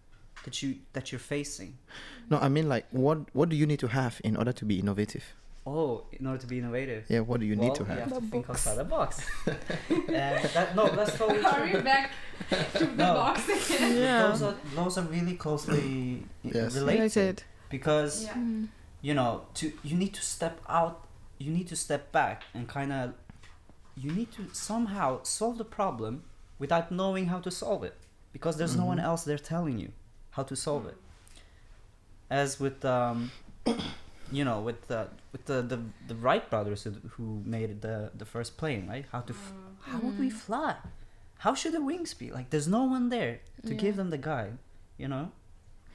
that 0.43 0.63
you 0.63 0.77
that 0.93 1.11
you're 1.11 1.19
facing. 1.19 1.77
No, 2.29 2.37
I 2.37 2.49
mean 2.49 2.67
like 2.67 2.85
what 2.91 3.19
what 3.33 3.49
do 3.49 3.55
you 3.55 3.65
need 3.67 3.79
to 3.79 3.87
have 3.87 4.19
in 4.23 4.35
order 4.35 4.51
to 4.53 4.65
be 4.65 4.79
innovative? 4.79 5.23
Oh, 5.67 6.05
in 6.13 6.25
order 6.25 6.39
to 6.39 6.47
be 6.47 6.57
innovative. 6.59 7.05
Yeah, 7.09 7.19
what 7.19 7.39
do 7.41 7.45
you 7.45 7.55
need 7.55 7.75
to 7.75 7.83
have? 7.83 7.97
You 7.97 8.03
have 8.05 8.13
to 8.13 8.21
The 8.21 8.27
think 8.27 8.49
outside 8.49 8.77
the 8.77 8.85
box. 8.85 9.21
and 9.89 10.07
that, 10.55 10.75
no, 10.75 10.87
that's 10.87 11.17
totally 11.17 11.43
true. 11.43 11.77
we 11.77 11.81
back 11.93 12.11
to 12.75 12.85
the 12.85 12.95
No. 12.95 13.13
box 13.15 13.43
again? 13.49 13.97
Yeah. 13.97 14.27
Those 14.27 14.41
are 14.41 14.55
those 14.73 14.97
are 14.97 15.03
really 15.03 15.35
closely 15.35 16.23
Yes. 16.43 16.73
related 16.75 16.85
Related. 16.87 17.43
because 17.69 18.23
Yeah. 18.23 18.33
Mm. 18.33 18.67
Mm. 19.01 19.07
you 19.07 19.13
know 19.13 19.31
to 19.55 19.71
you 19.83 19.95
need 19.97 20.13
to 20.13 20.21
step 20.21 20.59
out 20.67 20.95
you 21.37 21.51
need 21.51 21.67
to 21.67 21.75
step 21.75 22.11
back 22.11 22.43
and 22.53 22.67
kind 22.67 22.91
of 22.91 23.13
you 23.95 24.11
need 24.11 24.31
to 24.31 24.43
somehow 24.53 25.21
solve 25.23 25.57
the 25.57 25.65
problem 25.79 26.23
without 26.59 26.91
knowing 26.91 27.27
how 27.27 27.39
to 27.39 27.51
solve 27.51 27.83
it 27.83 27.95
because 28.33 28.57
there's 28.57 28.75
no 28.75 28.85
one 28.85 28.97
Mhm. 28.99 29.03
else 29.09 29.23
there 29.23 29.37
telling 29.53 29.77
you 29.83 29.91
how 30.35 30.43
to 30.43 30.55
solve 30.55 30.85
it 30.87 30.97
as 32.29 32.59
with 32.59 32.83
um 32.85 33.31
you 34.37 34.43
know 34.43 34.59
with 34.61 34.87
the 34.87 35.07
with 35.31 35.45
the 35.45 35.61
the, 35.61 35.79
the 36.07 36.15
wright 36.15 36.49
brothers 36.49 36.83
who, 36.83 36.91
who 37.15 37.41
made 37.45 37.81
the 37.81 38.11
the 38.15 38.25
first 38.25 38.57
plane 38.57 38.87
right 38.87 39.05
how 39.11 39.21
to 39.21 39.33
f- 39.33 39.53
how 39.81 39.99
would 39.99 40.19
we 40.19 40.29
Mm. 40.29 40.33
fly 40.45 40.75
how 41.39 41.53
should 41.53 41.73
the 41.73 41.81
wings 41.91 42.13
be 42.13 42.31
like 42.31 42.49
there's 42.49 42.67
no 42.67 42.83
one 42.83 43.09
there 43.09 43.39
to 43.65 43.73
give 43.73 43.95
them 43.95 44.09
the 44.09 44.17
guide 44.17 44.57
you 44.97 45.07
know 45.07 45.31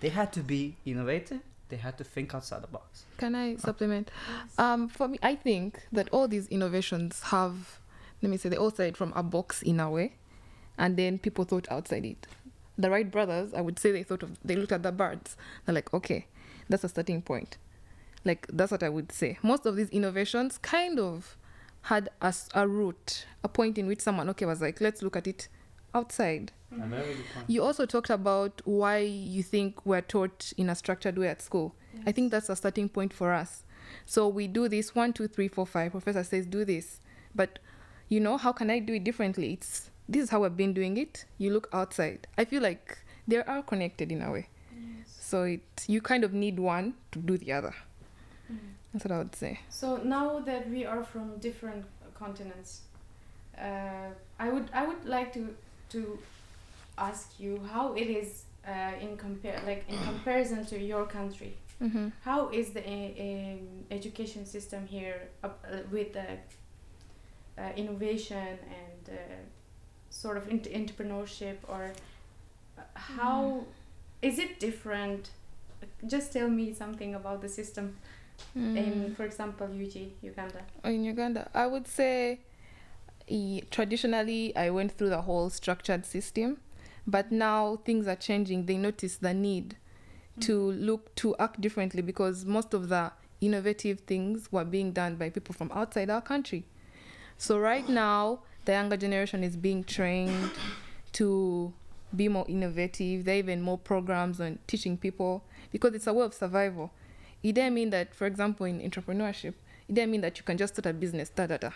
they 0.01 0.09
had 0.11 0.33
to 0.33 0.41
be 0.41 0.77
innovative 0.85 1.41
they 1.73 1.79
had 1.79 1.97
to 1.97 2.05
think 2.05 2.35
outside 2.35 2.63
the 2.63 2.67
box 2.67 3.07
Can 3.17 3.35
I 3.35 3.57
supplement? 3.57 4.11
Um, 4.59 4.89
for 4.89 5.09
me, 5.09 5.19
I 5.23 5.35
think 5.35 5.83
that 5.91 6.09
all 6.11 6.29
these 6.29 6.47
innovations 6.49 7.23
have, 7.23 7.81
let 8.21 8.31
me 8.31 8.37
say, 8.37 8.51
they 8.51 8.59
all 8.59 8.71
started 8.71 8.97
from 8.97 9.13
a 9.17 9.23
box 9.23 9.63
in 9.63 9.81
a 9.81 9.91
way, 9.91 10.17
and 10.77 10.99
then 10.99 11.19
people 11.19 11.47
thought 11.47 11.67
outside 11.71 12.05
it. 12.05 12.27
The 12.77 12.91
Wright 12.91 13.11
brothers, 13.11 13.55
I 13.55 13.63
would 13.63 13.79
say, 13.79 13.91
they 13.91 14.03
thought 14.03 14.23
of, 14.23 14.39
they 14.45 14.55
looked 14.55 14.73
at 14.73 14.83
the 14.83 14.93
birds. 14.93 15.37
They're 15.65 15.75
like, 15.75 15.95
okay, 15.95 16.27
that's 16.69 16.85
a 16.85 16.89
starting 16.91 17.23
point. 17.23 17.57
Like 18.25 18.47
that's 18.53 18.71
what 18.71 18.83
I 18.83 18.91
would 18.91 19.11
say. 19.11 19.39
Most 19.43 19.65
of 19.65 19.77
these 19.77 19.89
innovations 19.91 20.59
kind 20.59 21.01
of 21.01 21.37
had 21.83 22.11
a, 22.21 22.35
a 22.55 22.69
root, 22.69 23.27
a 23.43 23.49
point 23.49 23.79
in 23.79 23.87
which 23.87 24.01
someone 24.01 24.29
okay 24.31 24.45
was 24.45 24.61
like, 24.61 24.81
let's 24.81 25.03
look 25.03 25.17
at 25.17 25.27
it 25.27 25.49
outside. 25.95 26.53
A 26.73 26.87
very 26.87 27.15
good 27.15 27.25
point. 27.35 27.51
You 27.51 27.63
also 27.63 27.87
talked 27.87 28.11
about 28.11 28.63
why 28.65 28.99
you 28.99 29.43
think 29.43 29.85
we're 29.85 30.01
taught 30.01 30.53
in 30.57 30.71
a 30.71 30.75
structured 30.75 31.19
way 31.19 31.29
at 31.29 31.43
school. 31.43 31.75
I 32.07 32.13
think 32.13 32.31
that's 32.31 32.49
a 32.49 32.57
starting 32.57 32.89
point 32.89 33.13
for 33.13 33.33
us. 33.33 33.65
So 34.07 34.27
we 34.29 34.47
do 34.47 34.69
this 34.69 34.95
one, 34.95 35.13
two, 35.13 35.29
three, 35.29 35.49
four, 35.49 35.67
five. 35.67 35.93
Professor 35.93 36.25
says 36.25 36.47
do 36.47 36.65
this, 36.65 37.01
but 37.35 37.59
you 38.09 38.21
know 38.21 38.39
how 38.39 38.53
can 38.53 38.71
I 38.71 38.79
do 38.79 38.95
it 38.95 39.05
differently? 39.05 39.53
It's 39.55 39.91
this 40.09 40.25
is 40.25 40.31
how 40.31 40.45
I've 40.45 40.57
been 40.57 40.73
doing 40.73 40.97
it. 40.97 41.27
You 41.39 41.53
look 41.53 41.69
outside. 41.73 42.27
I 42.39 42.45
feel 42.45 42.63
like 42.63 42.99
they 43.29 43.37
are 43.37 43.63
connected 43.63 44.11
in 44.11 44.23
a 44.23 44.31
way. 44.33 44.49
So 45.07 45.45
it 45.45 45.63
you 45.87 46.01
kind 46.01 46.25
of 46.25 46.33
need 46.33 46.59
one 46.59 46.95
to 47.13 47.19
do 47.19 47.39
the 47.39 47.53
other. 47.53 47.75
That's 48.93 49.05
what 49.05 49.13
I 49.13 49.19
would 49.19 49.35
say. 49.35 49.61
So 49.71 49.97
now 49.97 50.41
that 50.41 50.69
we 50.69 50.85
are 50.85 51.03
from 51.05 51.39
different 51.39 51.87
continents, 52.15 52.83
uh, 53.59 54.11
I 54.39 54.51
would 54.51 54.69
I 54.75 54.87
would 54.87 55.05
like 55.07 55.33
to 55.35 55.55
to 55.93 56.19
ask 56.99 57.41
you 57.41 57.61
how 57.73 57.95
it 57.95 58.09
is 58.21 58.45
uh, 58.67 58.93
in 59.01 59.17
compare 59.17 59.59
like 59.67 59.85
in 59.89 59.99
comparison 60.05 60.65
to 60.67 60.79
your 60.79 61.05
country. 61.07 61.57
Mm-hmm. 61.83 62.09
How 62.23 62.49
is 62.51 62.71
the 62.71 62.85
um, 62.85 63.59
education 63.91 64.47
system 64.47 64.87
here 64.87 65.29
up, 65.43 65.65
uh, 65.65 65.79
with 65.91 66.13
the 66.13 66.29
uh, 67.59 67.71
innovation 67.77 68.59
and 68.81 69.03
uh, 69.09 69.19
sort 70.11 70.37
of 70.37 70.49
ent- 70.49 70.71
entrepreneurship 70.73 71.57
or 71.69 71.93
uh, 72.79 72.83
how 72.95 73.65
is 74.21 74.39
it 74.39 74.61
different? 74.61 75.31
Just 76.07 76.33
tell 76.33 76.49
me 76.49 76.73
something 76.73 77.15
about 77.15 77.41
the 77.43 77.49
system 77.49 77.97
Mm. 78.57 78.77
in, 78.77 79.15
for 79.15 79.25
example, 79.25 79.67
UG, 79.67 79.97
Uganda. 80.21 80.61
in 80.85 81.05
Uganda, 81.05 81.49
I 81.55 81.67
would 81.67 81.87
say 81.87 82.41
traditionally 83.71 84.55
I 84.57 84.71
went 84.71 84.93
through 84.93 85.11
the 85.11 85.23
whole 85.23 85.51
structured 85.51 86.05
system, 86.07 86.59
but 87.07 87.33
now 87.33 87.77
things 87.85 88.07
are 88.07 88.17
changing. 88.17 88.67
They 88.67 88.77
notice 88.77 89.17
the 89.17 89.35
need 89.35 89.77
to 90.41 90.73
look 90.73 91.15
to 91.17 91.37
act 91.39 91.61
differently 91.61 92.03
because 92.03 92.45
most 92.45 92.75
of 92.75 92.89
the 92.89 93.13
innovative 93.41 94.01
things 94.01 94.51
were 94.51 94.65
being 94.65 94.93
done 94.93 95.17
by 95.17 95.29
people 95.29 95.55
from 95.55 95.71
outside 95.75 96.09
our 96.09 96.23
country. 96.23 96.65
So 97.37 97.59
right 97.59 97.89
now, 97.89 98.41
the 98.65 98.73
younger 98.73 98.97
generation 98.97 99.43
is 99.43 99.57
being 99.57 99.85
trained 99.85 100.53
to 101.15 101.73
be 102.15 102.29
more 102.29 102.47
innovative. 102.49 103.25
There 103.25 103.35
are 103.35 103.39
even 103.39 103.61
more 103.63 103.79
programs 103.79 104.41
on 104.41 104.59
teaching 104.67 104.97
people 104.97 105.45
because 105.71 105.95
it's 105.95 106.07
a 106.07 106.13
way 106.13 106.25
of 106.25 106.35
survival. 106.35 106.93
It 107.43 107.55
doesn't 107.55 107.75
mean 107.75 107.91
that, 107.91 108.15
for 108.15 108.27
example, 108.27 108.67
in 108.67 108.81
entrepreneurship, 108.81 109.55
it 109.89 109.95
doesn't 109.95 110.11
mean 110.11 110.21
that 110.21 110.39
you 110.39 110.45
can 110.45 110.57
just 110.57 110.75
start 110.75 110.87
a 110.87 110.93
business, 110.93 111.31
da 111.31 111.47
da 111.47 111.57
da, 111.57 111.71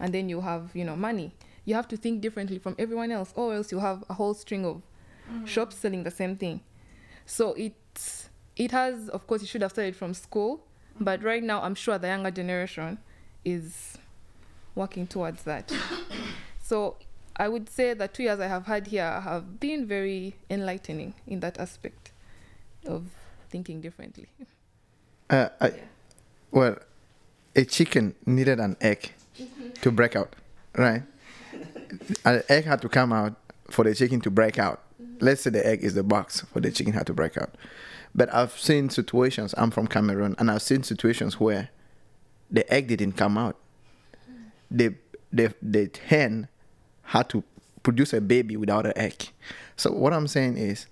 and 0.00 0.12
then 0.12 0.28
you 0.28 0.40
have 0.40 0.70
you 0.74 0.84
know 0.84 0.96
money. 0.96 1.32
You 1.64 1.74
have 1.74 1.88
to 1.88 1.96
think 1.96 2.20
differently 2.20 2.58
from 2.58 2.74
everyone 2.78 3.10
else, 3.10 3.32
or 3.34 3.54
else 3.54 3.72
you 3.72 3.78
have 3.78 4.04
a 4.08 4.14
whole 4.14 4.34
string 4.34 4.66
of 4.66 4.82
shops 5.46 5.76
selling 5.76 6.02
the 6.04 6.10
same 6.10 6.36
thing. 6.36 6.60
So 7.26 7.54
it's 7.54 8.28
it 8.56 8.70
has, 8.70 9.08
of 9.08 9.26
course, 9.26 9.42
it 9.42 9.48
should 9.48 9.62
have 9.62 9.72
started 9.72 9.96
from 9.96 10.14
school, 10.14 10.64
but 11.00 11.22
right 11.22 11.42
now 11.42 11.62
I'm 11.62 11.74
sure 11.74 11.98
the 11.98 12.08
younger 12.08 12.30
generation 12.30 12.98
is 13.44 13.98
working 14.74 15.06
towards 15.06 15.42
that. 15.44 15.72
so 16.62 16.96
I 17.36 17.48
would 17.48 17.68
say 17.68 17.94
the 17.94 18.08
two 18.08 18.24
years 18.24 18.40
I 18.40 18.46
have 18.46 18.66
had 18.66 18.88
here 18.88 19.20
have 19.20 19.58
been 19.58 19.86
very 19.86 20.36
enlightening 20.48 21.14
in 21.26 21.40
that 21.40 21.58
aspect 21.58 22.12
of 22.86 23.06
thinking 23.48 23.80
differently. 23.80 24.28
Uh, 25.30 25.48
I, 25.60 25.72
well, 26.50 26.76
a 27.56 27.64
chicken 27.64 28.14
needed 28.26 28.60
an 28.60 28.76
egg 28.80 29.12
to 29.80 29.90
break 29.90 30.16
out, 30.16 30.34
right? 30.76 31.02
An 32.24 32.42
egg 32.48 32.64
had 32.64 32.82
to 32.82 32.88
come 32.88 33.12
out 33.12 33.34
for 33.70 33.84
the 33.84 33.94
chicken 33.94 34.20
to 34.22 34.30
break 34.30 34.58
out. 34.58 34.82
Mm-hmm. 35.00 35.24
Let's 35.24 35.42
say 35.42 35.50
the 35.50 35.66
egg 35.66 35.82
is 35.82 35.94
the 35.94 36.02
box 36.02 36.42
for 36.52 36.60
the 36.60 36.70
chicken 36.70 36.92
had 36.92 37.06
to 37.06 37.14
break 37.14 37.36
out. 37.36 37.54
But 38.14 38.32
I've 38.32 38.56
seen 38.58 38.90
situations, 38.90 39.54
I'm 39.56 39.70
from 39.70 39.86
Cameroon, 39.86 40.36
and 40.38 40.50
I've 40.50 40.62
seen 40.62 40.82
situations 40.82 41.40
where 41.40 41.70
the 42.50 42.70
egg 42.72 42.88
didn't 42.88 43.12
come 43.12 43.36
out. 43.36 43.56
Mm. 44.30 44.50
The, 44.70 44.94
the, 45.32 45.54
the 45.60 45.90
hen 46.06 46.48
had 47.02 47.28
to 47.30 47.42
produce 47.82 48.12
a 48.12 48.20
baby 48.20 48.56
without 48.56 48.86
an 48.86 48.92
egg. 48.96 49.30
So 49.76 49.92
what 49.92 50.12
I'm 50.12 50.28
saying 50.28 50.56
is, 50.56 50.86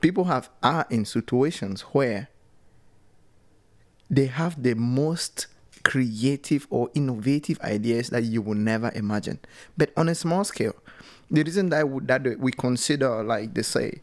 people 0.00 0.24
have 0.24 0.48
are 0.62 0.86
in 0.90 1.04
situations 1.04 1.82
where 1.82 2.28
they 4.10 4.26
have 4.26 4.62
the 4.62 4.74
most 4.74 5.46
creative 5.78 6.66
or 6.70 6.90
innovative 6.94 7.60
ideas 7.60 8.10
that 8.10 8.24
you 8.24 8.42
will 8.42 8.54
never 8.54 8.90
imagine. 8.94 9.38
But 9.76 9.92
on 9.96 10.08
a 10.08 10.14
small 10.14 10.44
scale, 10.44 10.74
the 11.30 11.42
reason 11.42 11.68
that 11.70 11.88
we, 11.88 12.04
that 12.04 12.38
we 12.38 12.52
consider, 12.52 13.22
like 13.22 13.54
they 13.54 13.62
say, 13.62 14.00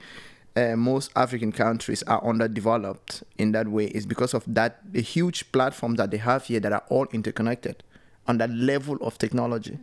uh, 0.56 0.76
most 0.76 1.12
African 1.16 1.52
countries 1.52 2.02
are 2.04 2.24
underdeveloped 2.24 3.24
in 3.38 3.52
that 3.52 3.68
way 3.68 3.86
is 3.88 4.06
because 4.06 4.34
of 4.34 4.44
that 4.48 4.80
the 4.94 5.02
huge 5.02 5.52
platforms 5.52 5.98
that 5.98 6.12
they 6.12 6.18
have 6.18 6.46
here 6.46 6.60
that 6.62 6.72
are 6.72 6.84
all 6.90 7.08
interconnected 7.12 7.84
on 8.28 8.38
that 8.38 8.50
level 8.52 8.98
of 9.02 9.18
technology. 9.18 9.78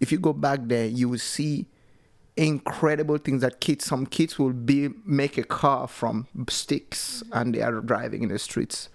If 0.00 0.10
you 0.10 0.18
go 0.18 0.32
back 0.32 0.60
there, 0.64 0.86
you 0.86 1.08
will 1.08 1.18
see 1.18 1.66
incredible 2.36 3.16
things 3.18 3.40
that 3.40 3.60
kids 3.60 3.84
some 3.84 4.04
kids 4.04 4.38
will 4.38 4.52
be 4.52 4.90
make 5.06 5.38
a 5.38 5.42
car 5.42 5.88
from 5.88 6.26
sticks 6.48 7.22
and 7.32 7.54
they 7.54 7.62
are 7.62 7.80
driving 7.80 8.22
in 8.22 8.28
the 8.28 8.38
streets 8.38 8.90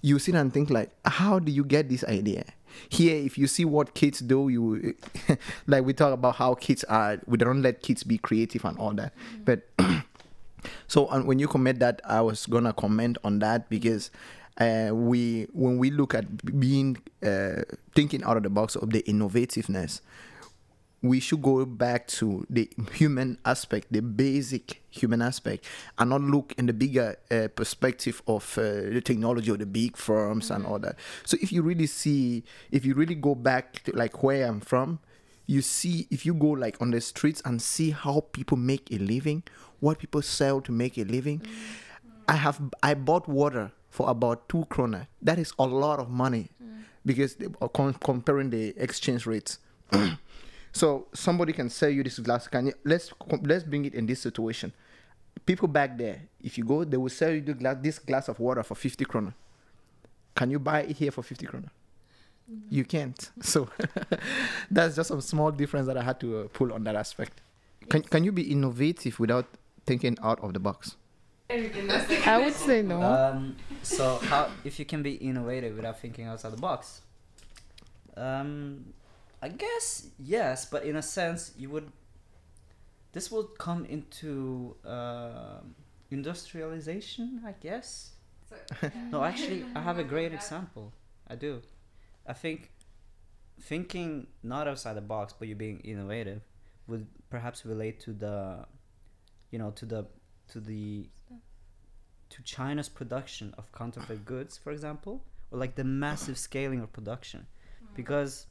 you 0.00 0.18
sit 0.18 0.34
and 0.34 0.52
think 0.52 0.70
like 0.70 0.90
how 1.04 1.38
do 1.38 1.50
you 1.52 1.64
get 1.64 1.88
this 1.88 2.04
idea? 2.04 2.44
Here 2.88 3.16
if 3.16 3.38
you 3.38 3.46
see 3.46 3.64
what 3.64 3.94
kids 3.94 4.20
do 4.20 4.48
you 4.48 4.94
like 5.66 5.84
we 5.84 5.92
talk 5.92 6.12
about 6.12 6.36
how 6.36 6.54
kids 6.54 6.84
are 6.84 7.18
we 7.26 7.38
don't 7.38 7.62
let 7.62 7.82
kids 7.82 8.02
be 8.02 8.18
creative 8.18 8.64
and 8.64 8.78
all 8.78 8.92
that. 8.94 9.12
But 9.44 9.68
so 10.86 11.08
and 11.08 11.26
when 11.26 11.38
you 11.38 11.48
comment 11.48 11.78
that 11.80 12.00
i 12.04 12.20
was 12.20 12.46
gonna 12.46 12.72
comment 12.72 13.18
on 13.24 13.38
that 13.38 13.68
because 13.68 14.10
uh, 14.60 14.90
we 14.92 15.46
when 15.52 15.78
we 15.78 15.90
look 15.90 16.14
at 16.14 16.58
being 16.58 16.96
uh, 17.24 17.62
thinking 17.94 18.24
out 18.24 18.36
of 18.36 18.42
the 18.42 18.50
box 18.50 18.74
of 18.74 18.90
the 18.90 19.02
innovativeness 19.04 20.00
we 21.02 21.20
should 21.20 21.42
go 21.42 21.64
back 21.64 22.08
to 22.08 22.44
the 22.50 22.68
human 22.92 23.38
aspect, 23.44 23.86
the 23.90 24.00
basic 24.02 24.82
human 24.90 25.22
aspect, 25.22 25.64
and 25.98 26.10
not 26.10 26.20
look 26.20 26.52
in 26.58 26.66
the 26.66 26.72
bigger 26.72 27.16
uh, 27.30 27.48
perspective 27.54 28.20
of 28.26 28.58
uh, 28.58 28.62
the 28.62 29.00
technology 29.00 29.50
or 29.50 29.56
the 29.56 29.66
big 29.66 29.96
firms 29.96 30.50
and 30.50 30.66
all 30.66 30.78
that. 30.80 30.96
So 31.24 31.36
if 31.40 31.52
you 31.52 31.62
really 31.62 31.86
see, 31.86 32.42
if 32.72 32.84
you 32.84 32.94
really 32.94 33.14
go 33.14 33.34
back 33.34 33.84
to 33.84 33.92
like 33.92 34.22
where 34.22 34.46
I'm 34.46 34.60
from, 34.60 34.98
you 35.46 35.62
see 35.62 36.06
if 36.10 36.26
you 36.26 36.34
go 36.34 36.48
like 36.48 36.80
on 36.82 36.90
the 36.90 37.00
streets 37.00 37.40
and 37.44 37.62
see 37.62 37.90
how 37.90 38.24
people 38.32 38.56
make 38.56 38.92
a 38.92 38.98
living, 38.98 39.44
what 39.80 39.98
people 39.98 40.20
sell 40.20 40.60
to 40.62 40.72
make 40.72 40.98
a 40.98 41.04
living. 41.04 41.42
I 42.26 42.34
have 42.34 42.60
I 42.82 42.94
bought 42.94 43.28
water 43.28 43.72
for 43.88 44.10
about 44.10 44.48
two 44.48 44.66
krona. 44.68 45.06
That 45.22 45.38
is 45.38 45.52
a 45.58 45.64
lot 45.64 46.00
of 46.00 46.10
money 46.10 46.50
because 47.06 47.36
they 47.36 47.46
are 47.62 47.68
com- 47.68 47.94
comparing 47.94 48.50
the 48.50 48.74
exchange 48.76 49.26
rates. 49.26 49.58
So 50.72 51.06
somebody 51.12 51.52
can 51.52 51.70
sell 51.70 51.90
you 51.90 52.02
this 52.02 52.18
glass. 52.18 52.46
Can 52.48 52.66
you 52.66 52.74
let's 52.84 53.12
let's 53.42 53.64
bring 53.64 53.84
it 53.84 53.94
in 53.94 54.06
this 54.06 54.20
situation. 54.20 54.72
people 55.46 55.68
back 55.68 55.96
there, 55.96 56.20
if 56.42 56.58
you 56.58 56.64
go, 56.64 56.84
they 56.84 56.96
will 56.96 57.08
sell 57.08 57.30
you 57.30 57.40
the 57.40 57.54
glass, 57.54 57.76
this 57.80 57.98
glass 57.98 58.28
of 58.28 58.38
water 58.38 58.62
for 58.62 58.74
50 58.74 59.04
kroner. 59.06 59.34
Can 60.34 60.50
you 60.50 60.58
buy 60.58 60.82
it 60.82 60.96
here 60.96 61.10
for 61.10 61.22
50 61.22 61.46
kroner? 61.46 61.70
You 62.70 62.84
can't. 62.84 63.30
So 63.42 63.68
that's 64.70 64.96
just 64.96 65.10
a 65.10 65.20
small 65.22 65.50
difference 65.50 65.86
that 65.86 65.96
I 65.96 66.02
had 66.02 66.20
to 66.20 66.40
uh, 66.40 66.48
pull 66.52 66.72
on 66.72 66.84
that 66.84 66.96
aspect. 66.96 67.40
Can, 67.88 68.02
can 68.02 68.24
you 68.24 68.32
be 68.32 68.42
innovative 68.42 69.18
without 69.18 69.46
thinking 69.86 70.18
out 70.22 70.40
of 70.40 70.52
the 70.52 70.60
box? 70.60 70.96
I 71.50 72.40
would 72.44 72.54
say 72.68 72.82
no. 72.82 73.00
Um, 73.02 73.56
so 73.82 74.18
how 74.18 74.50
if 74.64 74.78
you 74.78 74.84
can 74.84 75.02
be 75.02 75.14
innovative 75.14 75.76
without 75.76 75.98
thinking 75.98 76.26
outside 76.26 76.52
the 76.52 76.60
box? 76.60 77.00
Um, 78.16 78.92
I 79.40 79.48
guess 79.48 80.08
yes, 80.18 80.64
but 80.64 80.84
in 80.84 80.96
a 80.96 81.02
sense 81.02 81.52
you 81.56 81.70
would. 81.70 81.90
This 83.12 83.30
would 83.30 83.58
come 83.58 83.84
into 83.86 84.76
um 84.84 85.74
industrialization, 86.10 87.42
I 87.46 87.52
guess. 87.52 88.12
No, 89.10 89.24
actually, 89.24 89.64
I 89.74 89.80
have 89.80 89.98
a 89.98 90.04
great 90.04 90.32
example. 90.32 90.92
I 91.26 91.34
do. 91.36 91.62
I 92.26 92.32
think 92.32 92.70
thinking 93.60 94.26
not 94.42 94.68
outside 94.68 94.94
the 94.94 95.00
box, 95.00 95.34
but 95.38 95.48
you 95.48 95.54
being 95.54 95.80
innovative, 95.80 96.42
would 96.86 97.06
perhaps 97.30 97.66
relate 97.66 98.00
to 98.00 98.12
the, 98.12 98.64
you 99.50 99.58
know, 99.58 99.70
to 99.72 99.84
the, 99.84 100.06
to 100.48 100.60
the, 100.60 101.08
to 102.30 102.42
China's 102.42 102.88
production 102.88 103.54
of 103.58 103.70
counterfeit 103.72 104.24
goods, 104.24 104.56
for 104.56 104.70
example, 104.70 105.24
or 105.50 105.58
like 105.58 105.74
the 105.74 105.84
massive 105.84 106.38
scaling 106.38 106.80
of 106.80 106.92
production, 106.92 107.46
because, 107.94 108.46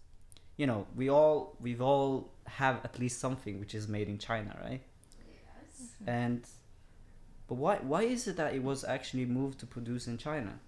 you 0.58 0.65
know, 0.65 0.88
we 0.96 1.10
all 1.10 1.56
we've 1.60 1.82
all 1.82 2.32
have 2.46 2.84
at 2.84 3.00
least 3.00 3.20
something 3.20 3.60
which 3.60 3.76
is 3.76 3.88
made 3.88 4.10
in 4.10 4.17
China, 4.17 4.58
right? 4.63 4.82
Yes. 5.20 5.89
And, 6.08 6.43
but 7.48 7.56
why 7.56 7.78
why 7.78 8.04
is 8.04 8.28
it 8.28 8.36
that 8.38 8.54
it 8.54 8.63
was 8.63 8.84
actually 8.84 9.26
moved 9.26 9.60
to 9.60 9.67
produce 9.67 10.08
in 10.08 10.17
China? 10.17 10.60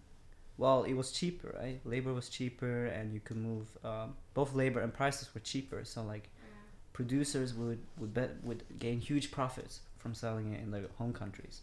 Well, 0.58 0.84
it 0.84 0.94
was 0.94 1.12
cheaper, 1.12 1.56
right? 1.58 1.80
Labor 1.86 2.14
was 2.14 2.30
cheaper, 2.30 2.86
and 2.88 3.14
you 3.14 3.22
could 3.22 3.38
move. 3.38 3.68
Um, 3.84 4.16
both 4.34 4.54
labor 4.54 4.82
and 4.82 4.94
prices 4.94 5.34
were 5.34 5.42
cheaper, 5.42 5.84
so 5.84 6.04
like 6.04 6.30
producers 6.94 7.54
would 7.54 7.80
would 7.98 8.14
bet 8.14 8.44
would 8.44 8.64
gain 8.78 9.00
huge 9.00 9.32
profits 9.32 9.80
from 9.98 10.14
selling 10.14 10.54
it 10.54 10.62
in 10.62 10.72
their 10.72 10.86
home 10.98 11.14
countries. 11.14 11.62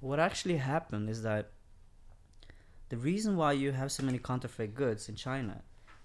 What 0.00 0.20
actually 0.20 0.56
happened 0.58 1.08
is 1.08 1.22
that 1.22 1.50
the 2.88 2.96
reason 2.96 3.36
why 3.36 3.52
you 3.52 3.72
have 3.72 3.90
so 3.90 4.02
many 4.02 4.18
counterfeit 4.18 4.74
goods 4.74 5.08
in 5.08 5.14
China 5.14 5.62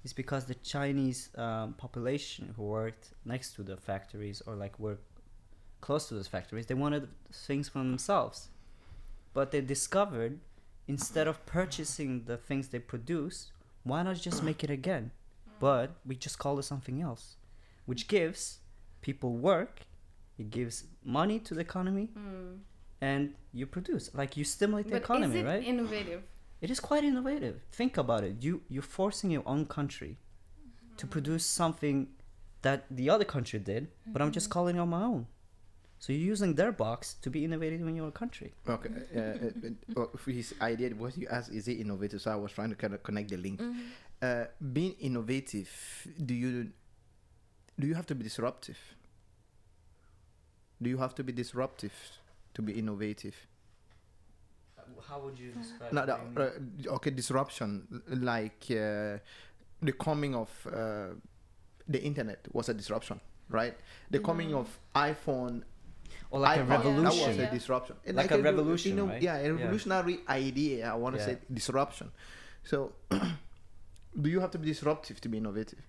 is 0.07 0.13
because 0.23 0.43
the 0.45 0.59
Chinese 0.75 1.19
um, 1.45 1.67
population 1.85 2.43
who 2.55 2.63
worked 2.79 3.05
next 3.33 3.47
to 3.55 3.61
the 3.69 3.75
factories 3.89 4.37
or 4.47 4.53
like 4.63 4.75
worked 4.87 5.09
close 5.85 6.03
to 6.07 6.13
those 6.17 6.29
factories, 6.35 6.65
they 6.69 6.79
wanted 6.85 7.03
things 7.47 7.65
for 7.73 7.79
themselves, 7.79 8.37
but 9.35 9.45
they 9.51 9.61
discovered 9.75 10.33
instead 10.95 11.27
of 11.31 11.35
purchasing 11.57 12.11
the 12.31 12.37
things 12.47 12.63
they 12.69 12.79
produce, 12.93 13.37
why 13.89 13.99
not 14.07 14.15
just 14.27 14.39
make 14.49 14.63
it 14.67 14.69
again? 14.79 15.05
But 15.59 15.87
we 16.09 16.13
just 16.15 16.37
call 16.43 16.55
it 16.61 16.63
something 16.73 16.97
else, 17.09 17.23
which 17.89 18.07
gives 18.07 18.39
people 19.07 19.31
work, 19.51 19.73
it 20.41 20.49
gives 20.59 20.75
money 21.03 21.37
to 21.47 21.51
the 21.57 21.61
economy, 21.69 22.05
Mm. 22.15 22.59
and 23.01 23.21
you 23.59 23.65
produce. 23.75 24.05
Like 24.21 24.31
you 24.37 24.45
stimulate 24.45 24.85
the 24.85 24.91
But 24.97 25.03
economy, 25.07 25.39
is 25.39 25.43
it 25.43 25.47
right? 25.51 25.63
innovative? 25.73 26.21
It 26.61 26.69
is 26.71 26.79
quite 26.79 27.03
innovative. 27.03 27.61
Think 27.71 27.97
about 27.97 28.23
it. 28.23 28.35
You 28.41 28.61
you're 28.69 28.81
forcing 28.99 29.31
your 29.31 29.43
own 29.45 29.65
country 29.65 30.17
to 30.97 31.07
produce 31.07 31.45
something 31.45 32.07
that 32.63 32.85
the 32.89 33.09
other 33.09 33.25
country 33.25 33.59
did, 33.59 33.87
but 34.07 34.21
I'm 34.21 34.31
just 34.31 34.49
calling 34.49 34.79
on 34.79 34.89
my 34.89 35.03
own. 35.03 35.27
So 35.99 36.13
you're 36.13 36.27
using 36.27 36.53
their 36.53 36.71
box 36.71 37.15
to 37.23 37.29
be 37.29 37.43
innovative 37.43 37.81
in 37.81 37.95
your 37.95 38.11
country. 38.11 38.53
Okay. 38.69 38.89
Uh, 39.15 39.19
uh, 39.19 40.01
uh, 40.01 40.05
for 40.17 40.31
his 40.31 40.53
idea, 40.61 40.89
what 40.91 41.17
you 41.17 41.27
asked, 41.29 41.51
is 41.51 41.67
it 41.67 41.79
innovative? 41.79 42.21
So 42.21 42.31
I 42.31 42.35
was 42.35 42.51
trying 42.51 42.69
to 42.69 42.75
kind 42.75 42.93
of 42.93 43.01
connect 43.01 43.29
the 43.29 43.37
link. 43.37 43.61
Uh, 44.21 44.45
being 44.73 44.93
innovative, 44.99 45.69
do 46.23 46.33
you 46.33 46.71
do 47.79 47.87
you 47.87 47.95
have 47.95 48.05
to 48.07 48.15
be 48.15 48.23
disruptive? 48.23 48.77
Do 50.81 50.89
you 50.89 50.97
have 50.97 51.15
to 51.15 51.23
be 51.23 51.33
disruptive 51.33 51.93
to 52.53 52.61
be 52.61 52.73
innovative? 52.73 53.35
How 55.07 55.19
would 55.21 55.37
you 55.39 55.51
describe? 55.51 55.93
No, 55.93 56.05
no, 56.05 56.17
uh, 56.43 56.95
okay, 56.95 57.11
disruption 57.11 58.01
like 58.09 58.65
uh, 58.71 59.17
the 59.81 59.93
coming 59.99 60.35
of 60.35 60.49
uh, 60.67 61.07
the 61.87 62.01
internet 62.03 62.45
was 62.51 62.69
a 62.69 62.73
disruption, 62.73 63.19
right? 63.49 63.75
The 64.11 64.19
coming 64.19 64.53
of 64.53 64.67
iPhone, 64.95 65.63
or 66.31 66.39
like 66.41 66.59
a 66.59 66.63
iPod, 66.63 66.67
That 66.67 66.77
revolution. 66.79 67.27
was 67.27 67.37
Yeah. 67.37 67.43
a 67.43 67.51
disruption. 67.51 67.95
Like 68.13 68.31
a 68.31 68.41
revolution, 68.41 68.91
you 68.91 68.97
know, 68.97 69.07
right? 69.07 69.21
Yeah, 69.21 69.37
a 69.37 69.43
Yeah. 69.43 69.49
revolutionary 69.51 70.19
idea. 70.29 70.91
I 70.91 70.95
want 70.95 71.15
to 71.15 71.21
Yeah. 71.21 71.25
say 71.27 71.37
disruption. 71.53 72.11
So, 72.63 72.93
do 74.21 74.29
you 74.29 74.39
have 74.39 74.51
to 74.51 74.57
be 74.57 74.67
disruptive 74.67 75.21
to 75.21 75.29
be 75.29 75.37
innovative? 75.37 75.79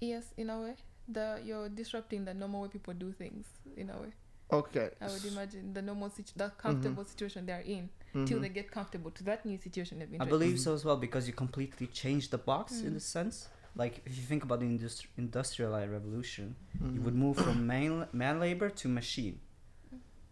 yes, 0.00 0.32
in 0.36 0.48
a 0.50 0.60
way. 0.60 0.74
The 1.08 1.40
you're 1.44 1.68
disrupting 1.68 2.24
the 2.24 2.34
normal 2.34 2.62
way 2.62 2.68
people 2.68 2.94
do 2.94 3.12
things. 3.12 3.46
In 3.76 3.90
a 3.90 3.98
way, 4.00 4.12
Okay. 4.52 4.90
I 5.00 5.06
would 5.08 5.24
imagine 5.24 5.72
the 5.72 5.82
normal 5.82 6.10
situ- 6.10 6.32
the 6.36 6.50
comfortable 6.50 7.04
situation 7.04 7.46
they're 7.46 7.60
in 7.64 7.88
till 8.26 8.40
they 8.40 8.48
get 8.48 8.70
comfortable 8.70 9.10
to 9.12 9.22
that 9.24 9.44
new 9.46 9.58
situation 9.58 9.98
they've 9.98 10.10
been. 10.10 10.20
I 10.20 10.24
trying- 10.24 10.38
believe 10.38 10.58
so 10.60 10.74
as 10.74 10.84
well 10.84 10.96
because 10.96 11.26
you 11.28 11.34
completely 11.34 11.86
change 11.88 12.30
the 12.30 12.38
box 12.38 12.80
in 12.80 12.92
Mm. 12.92 12.96
a 12.96 13.00
sense. 13.00 13.48
Like 13.76 13.94
if 14.06 14.16
you 14.18 14.22
think 14.32 14.42
about 14.44 14.58
the 14.60 14.66
industri- 14.66 15.06
industrialized 15.16 15.90
revolution, 15.92 16.46
you 16.74 16.80
Mm-hmm. 16.86 17.04
would 17.04 17.14
move 17.24 17.36
from 17.36 17.66
man 17.66 18.08
man 18.12 18.40
labor 18.40 18.68
to 18.80 18.88
machine, 18.88 19.36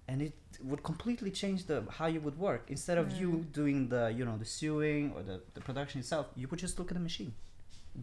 and 0.08 0.22
it 0.22 0.34
would 0.62 0.82
completely 0.82 1.30
change 1.30 1.60
the 1.66 1.76
how 1.98 2.06
you 2.06 2.20
would 2.26 2.38
work. 2.38 2.62
Instead 2.76 2.98
of 2.98 3.06
you 3.20 3.28
Mm. 3.32 3.52
doing 3.52 3.78
the 3.88 4.02
you 4.18 4.24
know 4.24 4.36
the 4.38 4.44
sewing 4.58 5.12
or 5.14 5.22
the, 5.22 5.36
the 5.54 5.60
production 5.68 5.96
itself, 6.00 6.26
you 6.40 6.46
would 6.48 6.58
just 6.66 6.78
look 6.78 6.90
at 6.92 6.96
the 7.00 7.04
machine, 7.10 7.32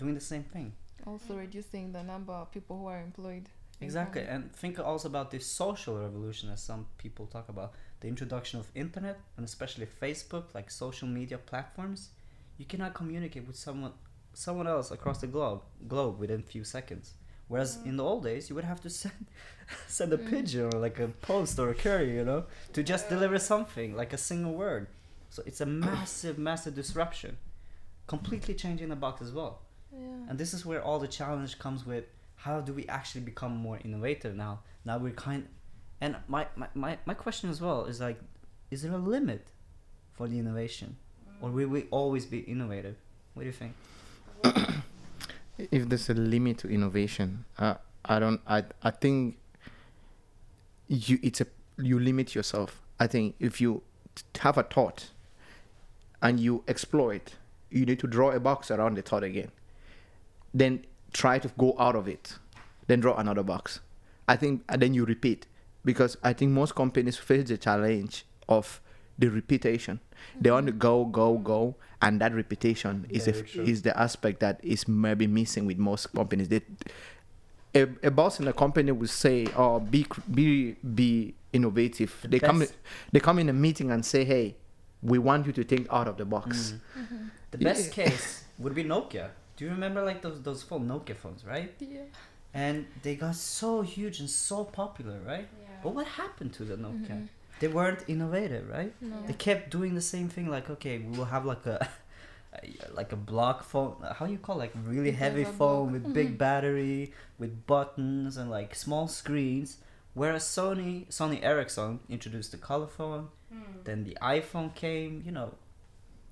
doing 0.01 0.13
the 0.13 0.27
same 0.33 0.43
thing. 0.43 0.73
Also 1.05 1.31
reducing 1.45 1.91
the 1.91 2.03
number 2.03 2.31
of 2.41 2.49
people 2.51 2.75
who 2.79 2.85
are 2.93 3.01
employed. 3.01 3.49
Exactly, 3.83 4.21
and 4.21 4.51
think 4.55 4.79
also 4.79 5.07
about 5.07 5.31
this 5.31 5.45
social 5.45 5.97
revolution 5.99 6.49
as 6.49 6.61
some 6.61 6.85
people 6.97 7.25
talk 7.27 7.49
about 7.49 7.73
the 7.99 8.07
introduction 8.07 8.59
of 8.59 8.67
internet 8.75 9.19
and 9.37 9.45
especially 9.45 9.85
Facebook, 9.85 10.53
like 10.53 10.69
social 10.71 11.07
media 11.07 11.37
platforms. 11.37 12.09
You 12.57 12.65
cannot 12.65 12.93
communicate 12.93 13.47
with 13.47 13.55
someone 13.55 13.93
someone 14.35 14.67
else 14.67 14.89
across 14.89 15.21
the 15.21 15.27
globe 15.27 15.61
globe 15.87 16.19
within 16.19 16.41
few 16.41 16.63
seconds. 16.63 17.13
Whereas 17.47 17.77
mm-hmm. 17.77 17.89
in 17.89 17.97
the 17.97 18.03
old 18.03 18.23
days, 18.23 18.49
you 18.49 18.55
would 18.55 18.63
have 18.63 18.81
to 18.81 18.89
send 18.89 19.25
send 19.87 20.13
a 20.13 20.17
mm. 20.17 20.29
pigeon 20.29 20.65
or 20.73 20.79
like 20.79 20.99
a 20.99 21.07
post 21.07 21.59
or 21.59 21.69
a 21.69 21.75
courier, 21.75 22.13
you 22.13 22.25
know, 22.25 22.45
to 22.73 22.83
just 22.83 23.09
deliver 23.09 23.37
something 23.39 23.95
like 23.95 24.13
a 24.13 24.17
single 24.17 24.53
word. 24.53 24.87
So 25.29 25.43
it's 25.45 25.61
a 25.61 25.65
massive, 25.65 26.37
massive 26.49 26.75
disruption, 26.75 27.37
completely 28.07 28.53
changing 28.53 28.89
the 28.89 28.95
box 28.95 29.21
as 29.21 29.31
well. 29.31 29.61
Yeah. 29.91 30.29
And 30.29 30.39
this 30.39 30.53
is 30.53 30.65
where 30.65 30.81
all 30.81 30.99
the 30.99 31.07
challenge 31.07 31.59
comes 31.59 31.85
with 31.85 32.05
how 32.35 32.61
do 32.61 32.73
we 32.73 32.85
actually 32.87 33.21
become 33.21 33.55
more 33.55 33.79
innovative 33.83 34.35
now? 34.35 34.61
Now 34.85 34.97
we're 34.97 35.13
kind 35.13 35.47
and 36.01 36.17
my, 36.27 36.47
my, 36.55 36.67
my, 36.73 36.97
my 37.05 37.13
question 37.13 37.49
as 37.49 37.61
well 37.61 37.85
is 37.85 38.01
like 38.01 38.19
is 38.71 38.81
there 38.81 38.93
a 38.93 38.97
limit 38.97 39.47
for 40.13 40.27
the 40.27 40.39
innovation? 40.39 40.97
Or 41.41 41.49
will 41.49 41.67
we 41.67 41.83
always 41.91 42.25
be 42.25 42.39
innovative? 42.39 42.95
What 43.33 43.43
do 43.43 43.47
you 43.47 43.53
think? 43.53 43.73
if 45.57 45.89
there's 45.89 46.09
a 46.09 46.13
limit 46.13 46.57
to 46.59 46.69
innovation, 46.69 47.45
uh, 47.59 47.75
I 48.05 48.19
don't. 48.19 48.41
I 48.47 48.63
I 48.81 48.91
think 48.91 49.37
you 50.87 51.19
it's 51.21 51.41
a 51.41 51.47
you 51.77 51.99
limit 51.99 52.33
yourself. 52.35 52.81
I 52.99 53.07
think 53.07 53.35
if 53.39 53.59
you 53.59 53.83
have 54.39 54.57
a 54.57 54.63
thought 54.63 55.09
and 56.21 56.39
you 56.39 56.63
explore 56.67 57.13
it, 57.13 57.35
you 57.69 57.85
need 57.85 57.99
to 57.99 58.07
draw 58.07 58.31
a 58.31 58.39
box 58.39 58.71
around 58.71 58.95
the 58.95 59.01
thought 59.01 59.23
again. 59.23 59.51
Then 60.53 60.85
try 61.13 61.39
to 61.39 61.49
go 61.57 61.75
out 61.79 61.95
of 61.95 62.07
it. 62.07 62.35
Then 62.87 62.99
draw 62.99 63.15
another 63.15 63.43
box. 63.43 63.79
I 64.27 64.35
think 64.35 64.63
and 64.69 64.81
then 64.81 64.93
you 64.93 65.05
repeat 65.05 65.47
because 65.85 66.17
I 66.23 66.33
think 66.33 66.51
most 66.51 66.75
companies 66.75 67.17
face 67.17 67.47
the 67.47 67.57
challenge 67.57 68.25
of 68.49 68.81
the 69.17 69.29
repetition. 69.29 69.99
They 70.39 70.51
want 70.51 70.67
to 70.67 70.71
go, 70.71 71.05
go, 71.05 71.37
go, 71.37 71.75
and 72.01 72.19
that 72.21 72.33
repetition 72.33 73.05
is 73.09 73.27
a, 73.27 73.41
true. 73.41 73.63
is 73.63 73.81
the 73.81 73.97
aspect 73.97 74.39
that 74.39 74.59
is 74.63 74.87
maybe 74.87 75.27
missing 75.27 75.65
with 75.65 75.77
most 75.77 76.13
companies. 76.13 76.49
They, 76.49 76.61
a, 77.75 77.87
a 78.03 78.11
boss 78.11 78.39
in 78.39 78.47
a 78.47 78.53
company 78.53 78.91
will 78.91 79.07
say, 79.07 79.47
"Oh, 79.55 79.79
be 79.79 80.05
be 80.31 80.73
be 80.73 81.35
innovative." 81.51 82.17
The 82.21 82.27
they 82.27 82.39
come 82.39 82.63
they 83.11 83.19
come 83.19 83.39
in 83.39 83.49
a 83.49 83.53
meeting 83.53 83.91
and 83.91 84.05
say, 84.05 84.23
"Hey, 84.23 84.55
we 85.01 85.19
want 85.19 85.45
you 85.45 85.53
to 85.53 85.63
think 85.63 85.87
out 85.91 86.07
of 86.07 86.17
the 86.17 86.25
box." 86.25 86.75
Mm. 86.97 87.29
The 87.51 87.57
best 87.57 87.91
case 87.99 88.45
would 88.59 88.75
be 88.75 88.83
Nokia. 88.83 89.29
Do 89.55 89.65
you 89.65 89.71
remember 89.71 90.03
like 90.03 90.21
those 90.21 90.41
those 90.41 90.63
phone 90.63 90.87
Nokia 90.87 91.15
phones, 91.15 91.45
right? 91.45 91.73
Yeah. 91.79 92.01
And 92.53 92.85
they 93.01 93.15
got 93.15 93.35
so 93.35 93.81
huge 93.81 94.19
and 94.19 94.29
so 94.29 94.63
popular, 94.63 95.19
right? 95.25 95.47
Yeah. 95.61 95.67
But 95.83 95.95
what 95.95 96.07
happened 96.07 96.53
to 96.53 96.63
the 96.65 96.75
Nokia? 96.75 97.09
Mhm. 97.09 97.27
They 97.59 97.67
weren't 97.67 98.03
innovative, 98.07 98.69
right? 98.69 98.93
No. 99.01 99.15
They 99.27 99.33
kept 99.33 99.69
doing 99.69 99.95
the 99.95 100.01
same 100.01 100.27
thing. 100.29 100.49
Like, 100.49 100.69
okay, 100.69 100.97
we 100.99 101.17
will 101.17 101.25
have 101.35 101.45
like 101.45 101.65
a, 101.65 101.87
like 102.93 103.11
a 103.11 103.15
block 103.15 103.63
phone. 103.63 103.95
How 104.17 104.25
you 104.25 104.37
call 104.37 104.55
it? 104.57 104.59
like 104.59 104.73
really 104.85 105.11
heavy 105.11 105.43
phone 105.43 105.89
block. 105.89 105.93
with 106.03 106.13
big 106.13 106.37
battery, 106.37 107.11
with 107.39 107.65
buttons 107.67 108.37
and 108.37 108.49
like 108.49 108.75
small 108.75 109.07
screens. 109.07 109.77
Whereas 110.13 110.43
Sony, 110.43 111.07
Sony 111.07 111.41
Ericsson 111.43 111.99
introduced 112.09 112.51
the 112.51 112.57
color 112.57 112.87
phone, 112.87 113.29
then 113.83 114.03
the 114.03 114.17
iPhone 114.21 114.73
came. 114.75 115.23
You 115.25 115.31
know, 115.31 115.55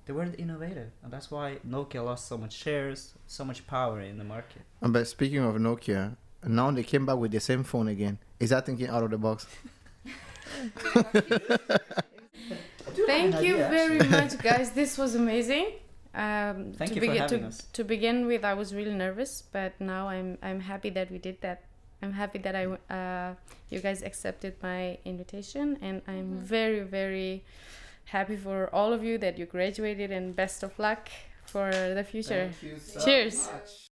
they 0.06 0.12
weren't 0.12 0.38
innovative, 0.38 0.90
and 1.02 1.12
that's 1.12 1.30
why 1.30 1.58
Nokia 1.68 2.04
lost 2.04 2.26
so 2.26 2.36
much 2.36 2.52
shares, 2.52 3.14
so 3.26 3.44
much 3.44 3.66
power 3.66 4.00
in 4.00 4.18
the 4.18 4.24
market. 4.24 4.62
But 4.80 5.06
speaking 5.06 5.38
of 5.38 5.54
Nokia, 5.56 6.16
now 6.44 6.70
they 6.70 6.82
came 6.82 7.06
back 7.06 7.16
with 7.16 7.30
the 7.32 7.40
same 7.40 7.62
phone 7.62 7.88
again. 7.88 8.18
Is 8.40 8.50
that 8.50 8.66
thinking 8.66 8.88
out 8.88 9.04
of 9.04 9.10
the 9.10 9.18
box? 9.18 9.46
Thank 13.06 13.42
you 13.42 13.54
idea, 13.54 13.68
very 13.70 13.98
much, 14.08 14.38
guys. 14.38 14.72
This 14.72 14.98
was 14.98 15.14
amazing. 15.14 15.72
Um, 16.14 16.72
Thank 16.76 16.90
to 16.90 16.94
you 16.96 17.00
for 17.00 17.06
begin 17.06 17.16
having 17.16 17.40
to, 17.40 17.46
us. 17.46 17.66
to 17.72 17.84
begin 17.84 18.26
with, 18.26 18.44
I 18.44 18.54
was 18.54 18.74
really 18.74 18.94
nervous, 18.94 19.44
but 19.52 19.80
now 19.80 20.08
I'm 20.08 20.36
I'm 20.42 20.60
happy 20.60 20.90
that 20.90 21.10
we 21.10 21.18
did 21.18 21.40
that. 21.40 21.62
I'm 22.02 22.12
happy 22.12 22.38
that 22.40 22.54
I 22.54 22.66
uh, 22.92 23.34
you 23.70 23.80
guys 23.80 24.02
accepted 24.02 24.56
my 24.62 24.98
invitation, 25.04 25.78
and 25.80 26.02
I'm 26.06 26.36
very 26.36 26.80
very 26.80 27.44
happy 28.04 28.36
for 28.36 28.68
all 28.74 28.92
of 28.92 29.04
you 29.04 29.18
that 29.18 29.38
you 29.38 29.46
graduated, 29.46 30.10
and 30.10 30.34
best 30.34 30.62
of 30.62 30.78
luck 30.78 31.08
for 31.46 31.70
the 31.70 32.04
future. 32.04 32.50
you 32.62 32.78
so 32.78 33.04
Cheers. 33.04 33.48
much. 33.52 33.91